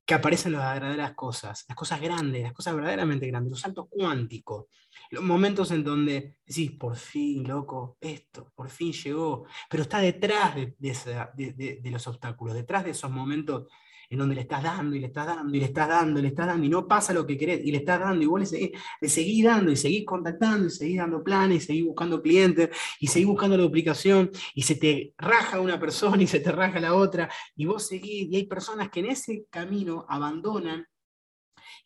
que 0.06 0.14
aparecen 0.14 0.52
las 0.52 0.74
verdaderas 0.74 1.14
cosas, 1.14 1.64
las 1.66 1.76
cosas 1.76 2.00
grandes, 2.00 2.42
las 2.42 2.52
cosas 2.52 2.74
verdaderamente 2.74 3.26
grandes, 3.26 3.50
los 3.50 3.60
saltos 3.60 3.86
cuánticos, 3.88 4.66
los 5.10 5.24
momentos 5.24 5.70
en 5.70 5.82
donde 5.82 6.36
decís, 6.44 6.72
por 6.72 6.96
fin, 6.96 7.46
loco, 7.46 7.96
esto, 8.00 8.52
por 8.54 8.68
fin 8.68 8.92
llegó, 8.92 9.46
pero 9.68 9.82
está 9.82 10.00
detrás 10.00 10.54
de, 10.54 11.80
los 11.90 12.06
obstáculos, 12.06 12.54
detrás 12.54 12.84
de 12.84 12.90
esos 12.90 13.10
momentos 13.10 13.68
en 14.10 14.18
donde 14.18 14.34
le 14.34 14.42
estás 14.42 14.62
dando 14.62 14.96
y 14.96 15.00
le 15.00 15.06
estás 15.06 15.26
dando 15.26 15.56
y 15.56 15.60
le 15.60 15.66
estás 15.66 15.88
dando 15.88 16.18
y 16.18 16.22
le 16.22 16.28
estás 16.28 16.46
dando 16.46 16.66
y 16.66 16.68
no 16.68 16.86
pasa 16.86 17.12
lo 17.12 17.26
que 17.26 17.36
querés 17.36 17.64
y 17.64 17.70
le 17.70 17.78
estás 17.78 18.00
dando 18.00 18.22
y 18.22 18.26
vos 18.26 18.40
le 18.40 18.46
seguís, 18.46 18.70
le 19.00 19.08
seguís 19.08 19.44
dando 19.44 19.70
y 19.70 19.76
seguís 19.76 20.04
contactando 20.04 20.66
y 20.66 20.70
seguís 20.70 20.98
dando 20.98 21.22
planes 21.22 21.64
y 21.64 21.66
seguís 21.66 21.84
buscando 21.84 22.22
clientes 22.22 22.70
y 23.00 23.06
seguís 23.06 23.28
buscando 23.28 23.56
la 23.56 23.62
duplicación 23.62 24.30
y 24.54 24.62
se 24.62 24.76
te 24.76 25.14
raja 25.18 25.60
una 25.60 25.78
persona 25.78 26.22
y 26.22 26.26
se 26.26 26.40
te 26.40 26.52
raja 26.52 26.80
la 26.80 26.94
otra 26.94 27.30
y 27.56 27.66
vos 27.66 27.86
seguís 27.86 28.30
y 28.30 28.36
hay 28.36 28.46
personas 28.46 28.90
que 28.90 29.00
en 29.00 29.06
ese 29.06 29.46
camino 29.50 30.06
abandonan 30.08 30.86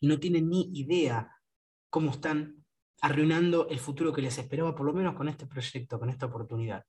y 0.01 0.07
no 0.07 0.19
tienen 0.19 0.49
ni 0.49 0.71
idea 0.75 1.31
cómo 1.91 2.11
están 2.11 2.65
arruinando 3.01 3.69
el 3.69 3.79
futuro 3.79 4.13
que 4.13 4.23
les 4.23 4.39
esperaba, 4.39 4.75
por 4.75 4.87
lo 4.87 4.93
menos 4.93 5.15
con 5.15 5.29
este 5.29 5.47
proyecto, 5.47 5.99
con 5.99 6.11
esta 6.11 6.27
oportunidad. 6.27 6.85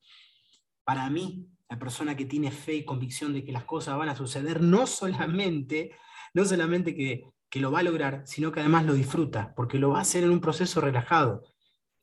Para 0.84 1.10
mí, 1.10 1.48
la 1.70 1.78
persona 1.78 2.18
que 2.18 2.26
tiene 2.26 2.52
fe 2.52 2.74
y 2.74 2.86
convicción 2.86 3.34
de 3.34 3.46
que 3.46 3.52
las 3.52 3.64
cosas 3.64 3.98
van 3.98 4.10
a 4.10 4.16
suceder, 4.16 4.62
no 4.62 4.88
solamente, 4.88 5.92
no 6.34 6.44
solamente 6.44 6.96
que, 6.96 7.32
lo 7.60 7.72
va 7.72 7.80
a 7.80 7.84
lograr, 7.84 8.24
sino 8.26 8.52
que 8.52 8.60
además 8.60 8.86
lo 8.86 8.94
disfruta, 8.94 9.54
porque 9.56 9.78
lo 9.78 9.92
va 9.92 10.00
a 10.00 10.02
hacer 10.02 10.24
en 10.24 10.32
un 10.32 10.42
proceso 10.42 10.82
relajado. 10.82 11.44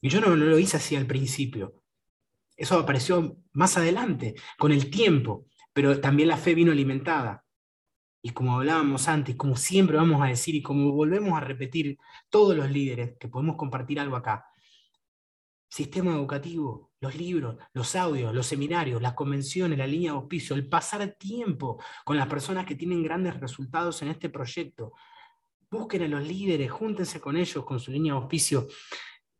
Y 0.00 0.08
yo 0.08 0.20
no, 0.20 0.34
no 0.36 0.44
lo 0.44 0.58
hice 0.58 0.76
así 0.76 0.94
al 0.96 1.06
principio. 1.06 1.82
Eso 2.56 2.78
apareció 2.78 3.36
más 3.52 3.76
adelante, 3.76 4.34
con 4.58 4.72
el 4.72 4.90
tiempo, 4.90 5.46
pero 5.72 6.00
también 6.00 6.28
la 6.28 6.36
fe 6.36 6.54
vino 6.54 6.72
alimentada. 6.72 7.44
Y 8.22 8.30
como 8.30 8.56
hablábamos 8.56 9.08
antes, 9.08 9.36
como 9.36 9.56
siempre 9.56 9.96
vamos 9.96 10.22
a 10.22 10.26
decir 10.26 10.54
y 10.54 10.62
como 10.62 10.92
volvemos 10.92 11.36
a 11.36 11.40
repetir 11.40 11.98
todos 12.28 12.56
los 12.56 12.70
líderes 12.70 13.16
que 13.18 13.28
podemos 13.28 13.56
compartir 13.56 14.00
algo 14.00 14.16
acá, 14.16 14.46
sistema 15.68 16.12
educativo, 16.12 16.85
los 17.00 17.14
libros, 17.14 17.56
los 17.72 17.94
audios, 17.96 18.34
los 18.34 18.46
seminarios, 18.46 19.02
las 19.02 19.14
convenciones, 19.14 19.78
la 19.78 19.86
línea 19.86 20.12
de 20.12 20.18
auspicio, 20.18 20.56
el 20.56 20.68
pasar 20.68 21.16
tiempo 21.18 21.82
con 22.04 22.16
las 22.16 22.26
personas 22.26 22.64
que 22.64 22.74
tienen 22.74 23.02
grandes 23.02 23.38
resultados 23.38 24.00
en 24.02 24.08
este 24.08 24.30
proyecto. 24.30 24.92
Busquen 25.70 26.02
a 26.02 26.08
los 26.08 26.26
líderes, 26.26 26.70
júntense 26.70 27.20
con 27.20 27.36
ellos, 27.36 27.64
con 27.64 27.80
su 27.80 27.90
línea 27.90 28.14
de 28.14 28.20
auspicio, 28.20 28.66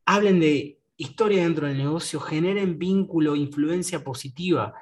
hablen 0.04 0.40
de 0.40 0.80
historia 0.96 1.42
dentro 1.42 1.66
del 1.66 1.78
negocio, 1.78 2.20
generen 2.20 2.78
vínculo, 2.78 3.36
influencia 3.36 4.02
positiva, 4.02 4.74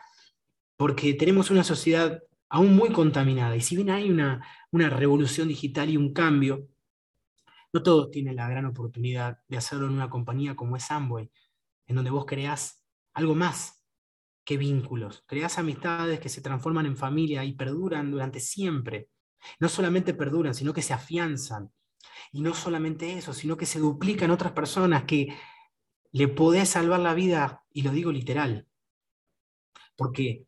porque 0.76 1.14
tenemos 1.14 1.50
una 1.50 1.64
sociedad 1.64 2.22
aún 2.48 2.74
muy 2.74 2.90
contaminada. 2.90 3.56
Y 3.56 3.60
si 3.60 3.76
bien 3.76 3.90
hay 3.90 4.10
una, 4.10 4.46
una 4.70 4.90
revolución 4.90 5.48
digital 5.48 5.90
y 5.90 5.96
un 5.96 6.12
cambio, 6.12 6.68
no 7.72 7.82
todos 7.82 8.10
tienen 8.10 8.36
la 8.36 8.48
gran 8.48 8.66
oportunidad 8.66 9.38
de 9.48 9.56
hacerlo 9.56 9.86
en 9.86 9.94
una 9.94 10.08
compañía 10.08 10.54
como 10.54 10.76
es 10.76 10.90
Amway, 10.90 11.30
en 11.86 11.96
donde 11.96 12.10
vos 12.10 12.26
creás 12.26 12.84
algo 13.12 13.34
más 13.34 13.84
que 14.44 14.56
vínculos, 14.56 15.24
creás 15.26 15.58
amistades 15.58 16.20
que 16.20 16.28
se 16.28 16.42
transforman 16.42 16.86
en 16.86 16.96
familia 16.96 17.44
y 17.44 17.52
perduran 17.52 18.10
durante 18.10 18.40
siempre. 18.40 19.08
No 19.58 19.68
solamente 19.68 20.14
perduran, 20.14 20.54
sino 20.54 20.72
que 20.72 20.82
se 20.82 20.92
afianzan. 20.92 21.70
Y 22.32 22.42
no 22.42 22.54
solamente 22.54 23.16
eso, 23.16 23.32
sino 23.32 23.56
que 23.56 23.66
se 23.66 23.78
duplican 23.78 24.30
otras 24.30 24.52
personas 24.52 25.04
que 25.04 25.34
le 26.12 26.28
podés 26.28 26.68
salvar 26.68 27.00
la 27.00 27.14
vida, 27.14 27.64
y 27.70 27.82
lo 27.82 27.90
digo 27.90 28.12
literal, 28.12 28.68
porque 29.96 30.46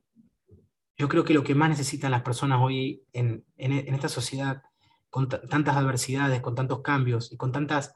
yo 0.97 1.09
creo 1.09 1.25
que 1.25 1.35
lo 1.35 1.43
que 1.43 1.55
más 1.55 1.69
necesitan 1.69 2.11
las 2.11 2.23
personas 2.23 2.61
hoy 2.63 3.05
en, 3.13 3.45
esta 3.57 4.09
sociedad, 4.09 4.63
con 5.11 5.29
tantas 5.29 5.77
adversidades, 5.77 6.41
con 6.41 6.55
tantos 6.55 6.83
cambios 6.83 7.33
y 7.33 7.37
con 7.37 7.53
tantas 7.53 7.95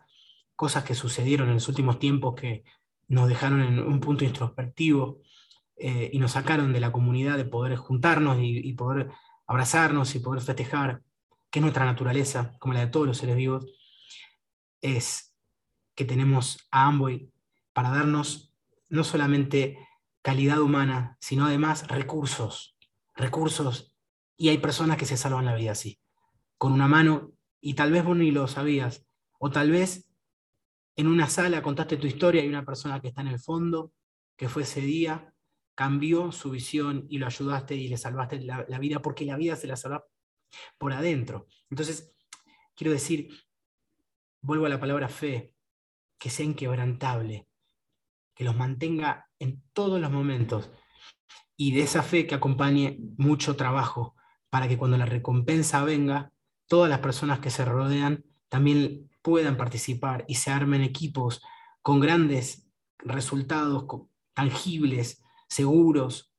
cosas 0.56 0.84
que 0.84 0.94
sucedieron 0.94 1.48
en 1.48 1.54
los 1.54 1.68
últimos 1.68 1.98
tiempos 1.98 2.34
que 2.34 2.64
nos 3.10 3.28
dejaron 3.28 3.60
en 3.60 3.80
un 3.80 3.98
punto 3.98 4.24
introspectivo 4.24 5.20
eh, 5.76 6.10
y 6.12 6.18
nos 6.20 6.32
sacaron 6.32 6.72
de 6.72 6.78
la 6.78 6.92
comunidad 6.92 7.36
de 7.36 7.44
poder 7.44 7.76
juntarnos 7.76 8.38
y, 8.40 8.72
poder 8.74 9.10
abrazarnos 9.48 10.14
y 10.14 10.20
poder 10.20 10.40
festejar, 10.40 11.02
que 11.50 11.58
es 11.58 11.62
nuestra 11.62 11.84
naturaleza, 11.84 12.56
como 12.60 12.72
la 12.72 12.80
de 12.80 12.86
todos 12.86 13.08
los 13.08 13.18
seres 13.18 13.34
vivos, 13.34 13.66
es 14.80 15.34
que 15.96 16.04
tenemos 16.04 16.68
a 16.70 16.86
Amboy 16.86 17.32
para 17.72 17.90
darnos 17.90 18.54
no 18.88 19.02
solamente 19.02 19.76
calidad 20.22 20.60
humana, 20.60 21.16
sino 21.20 21.46
además 21.46 21.88
recursos, 21.88 22.76
recursos 23.16 23.96
y 24.36 24.50
hay 24.50 24.58
personas 24.58 24.98
que 24.98 25.06
se 25.06 25.16
salvan 25.16 25.46
la 25.46 25.56
vida 25.56 25.72
así, 25.72 25.98
con 26.58 26.70
una 26.70 26.86
mano 26.86 27.32
y 27.60 27.74
tal 27.74 27.90
vez 27.90 28.04
vos 28.04 28.16
ni 28.16 28.30
lo 28.30 28.46
sabías, 28.46 29.04
o 29.40 29.50
tal 29.50 29.72
vez 29.72 30.09
en 30.96 31.06
una 31.06 31.28
sala 31.28 31.62
contaste 31.62 31.96
tu 31.96 32.06
historia 32.06 32.44
y 32.44 32.48
una 32.48 32.64
persona 32.64 33.00
que 33.00 33.08
está 33.08 33.20
en 33.22 33.28
el 33.28 33.38
fondo, 33.38 33.92
que 34.36 34.48
fue 34.48 34.62
ese 34.62 34.80
día, 34.80 35.32
cambió 35.74 36.30
su 36.32 36.50
visión 36.50 37.06
y 37.08 37.18
lo 37.18 37.26
ayudaste 37.26 37.74
y 37.74 37.88
le 37.88 37.96
salvaste 37.96 38.40
la, 38.40 38.78
vida 38.78 39.00
porque 39.00 39.24
la 39.24 39.36
vida 39.36 39.56
se 39.56 39.66
la 39.66 39.76
salva 39.76 40.04
por 40.78 40.92
adentro. 40.92 41.46
Entonces, 41.70 42.12
quiero 42.74 42.92
decir, 42.92 43.30
vuelvo 44.42 44.66
a 44.66 44.68
la 44.68 44.80
palabra 44.80 45.08
fe, 45.08 45.54
que 46.18 46.30
sea 46.30 46.44
inquebrantable, 46.44 47.48
que 48.34 48.44
los 48.44 48.56
mantenga 48.56 49.30
en 49.38 49.62
todos 49.72 50.00
los 50.00 50.10
momentos 50.10 50.70
y 51.56 51.72
de 51.72 51.82
esa 51.82 52.02
fe 52.02 52.26
que 52.26 52.34
acompañe 52.34 52.98
mucho 53.16 53.56
trabajo 53.56 54.16
para 54.50 54.68
que 54.68 54.76
cuando 54.76 54.98
la 54.98 55.06
recompensa 55.06 55.84
venga, 55.84 56.32
todas 56.66 56.90
las 56.90 57.00
personas 57.00 57.40
que 57.40 57.50
se 57.50 57.64
rodean 57.64 58.24
también 58.48 59.09
puedan 59.22 59.56
participar 59.56 60.24
y 60.28 60.36
se 60.36 60.50
armen 60.50 60.82
equipos 60.82 61.42
con 61.82 62.00
grandes 62.00 62.68
resultados 62.98 63.84
tangibles, 64.34 65.22
seguros, 65.48 66.32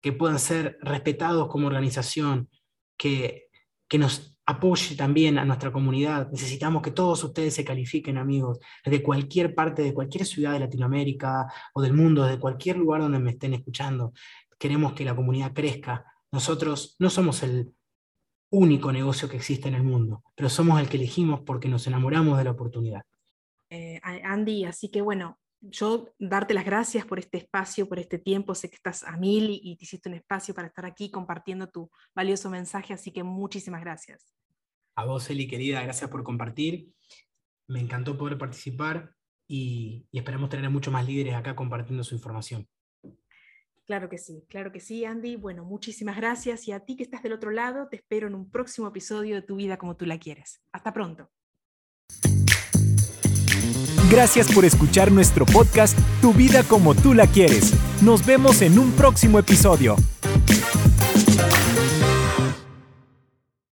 que 0.00 0.12
puedan 0.12 0.38
ser 0.38 0.78
respetados 0.80 1.48
como 1.48 1.66
organización, 1.66 2.48
que, 2.96 3.48
que 3.88 3.98
nos 3.98 4.36
apoye 4.44 4.96
también 4.96 5.38
a 5.38 5.44
nuestra 5.44 5.72
comunidad. 5.72 6.28
Necesitamos 6.30 6.82
que 6.82 6.90
todos 6.90 7.22
ustedes 7.22 7.54
se 7.54 7.64
califiquen, 7.64 8.18
amigos, 8.18 8.58
desde 8.84 9.02
cualquier 9.02 9.54
parte, 9.54 9.82
de 9.82 9.94
cualquier 9.94 10.26
ciudad 10.26 10.52
de 10.52 10.60
Latinoamérica 10.60 11.46
o 11.74 11.80
del 11.80 11.92
mundo, 11.92 12.24
de 12.24 12.38
cualquier 12.38 12.76
lugar 12.76 13.00
donde 13.02 13.20
me 13.20 13.30
estén 13.30 13.54
escuchando 13.54 14.12
queremos 14.62 14.92
que 14.92 15.04
la 15.04 15.16
comunidad 15.16 15.52
crezca. 15.52 16.04
Nosotros 16.30 16.94
no 17.00 17.10
somos 17.10 17.42
el 17.42 17.74
único 18.52 18.92
negocio 18.92 19.28
que 19.28 19.36
existe 19.36 19.68
en 19.68 19.74
el 19.74 19.82
mundo, 19.82 20.22
pero 20.36 20.48
somos 20.48 20.78
el 20.78 20.88
que 20.88 20.98
elegimos 20.98 21.40
porque 21.40 21.68
nos 21.68 21.86
enamoramos 21.86 22.36
de 22.38 22.44
la 22.44 22.50
oportunidad. 22.50 23.02
Eh, 23.70 23.98
Andy, 24.02 24.66
así 24.66 24.90
que 24.90 25.00
bueno, 25.00 25.38
yo 25.62 26.12
darte 26.18 26.52
las 26.52 26.66
gracias 26.66 27.06
por 27.06 27.18
este 27.18 27.38
espacio, 27.38 27.88
por 27.88 27.98
este 27.98 28.18
tiempo. 28.18 28.54
Sé 28.54 28.68
que 28.68 28.76
estás 28.76 29.04
a 29.04 29.16
mil 29.16 29.48
y, 29.50 29.76
te 29.76 29.84
hiciste 29.84 30.10
un 30.10 30.16
espacio 30.16 30.54
para 30.54 30.68
estar 30.68 30.84
aquí 30.84 31.10
compartiendo 31.10 31.68
tu 31.68 31.90
valioso 32.14 32.50
mensaje, 32.50 32.92
así 32.92 33.10
que 33.10 33.22
muchísimas 33.22 33.80
gracias. 33.80 34.34
A 34.96 35.06
vos, 35.06 35.30
Eli, 35.30 35.48
querida, 35.48 35.82
gracias 35.82 36.10
por 36.10 36.22
compartir. 36.22 36.88
Me 37.68 37.80
encantó 37.80 38.18
poder 38.18 38.36
participar 38.36 39.14
y, 39.48 40.06
y 40.10 40.18
esperamos 40.18 40.50
tener 40.50 40.66
a 40.66 40.70
muchos 40.70 40.92
más 40.92 41.06
líderes 41.06 41.34
acá 41.34 41.56
compartiendo 41.56 42.04
su 42.04 42.14
información. 42.14 42.68
Claro 43.86 44.08
que 44.08 44.18
sí, 44.18 44.44
claro 44.48 44.70
que 44.70 44.80
sí, 44.80 45.04
Andy. 45.04 45.36
Bueno, 45.36 45.64
muchísimas 45.64 46.16
gracias 46.16 46.68
y 46.68 46.72
a 46.72 46.80
ti 46.80 46.96
que 46.96 47.02
estás 47.02 47.22
del 47.22 47.32
otro 47.32 47.50
lado, 47.50 47.88
te 47.88 47.96
espero 47.96 48.28
en 48.28 48.34
un 48.34 48.50
próximo 48.50 48.88
episodio 48.88 49.34
de 49.34 49.42
Tu 49.42 49.56
vida 49.56 49.76
como 49.76 49.96
tú 49.96 50.06
la 50.06 50.18
quieres. 50.18 50.62
Hasta 50.72 50.92
pronto. 50.92 51.30
Gracias 54.10 54.52
por 54.52 54.64
escuchar 54.64 55.10
nuestro 55.10 55.46
podcast 55.46 55.98
Tu 56.20 56.32
vida 56.32 56.62
como 56.64 56.94
tú 56.94 57.14
la 57.14 57.26
quieres. 57.26 57.72
Nos 58.02 58.24
vemos 58.26 58.60
en 58.60 58.78
un 58.78 58.92
próximo 58.92 59.38
episodio. 59.38 59.96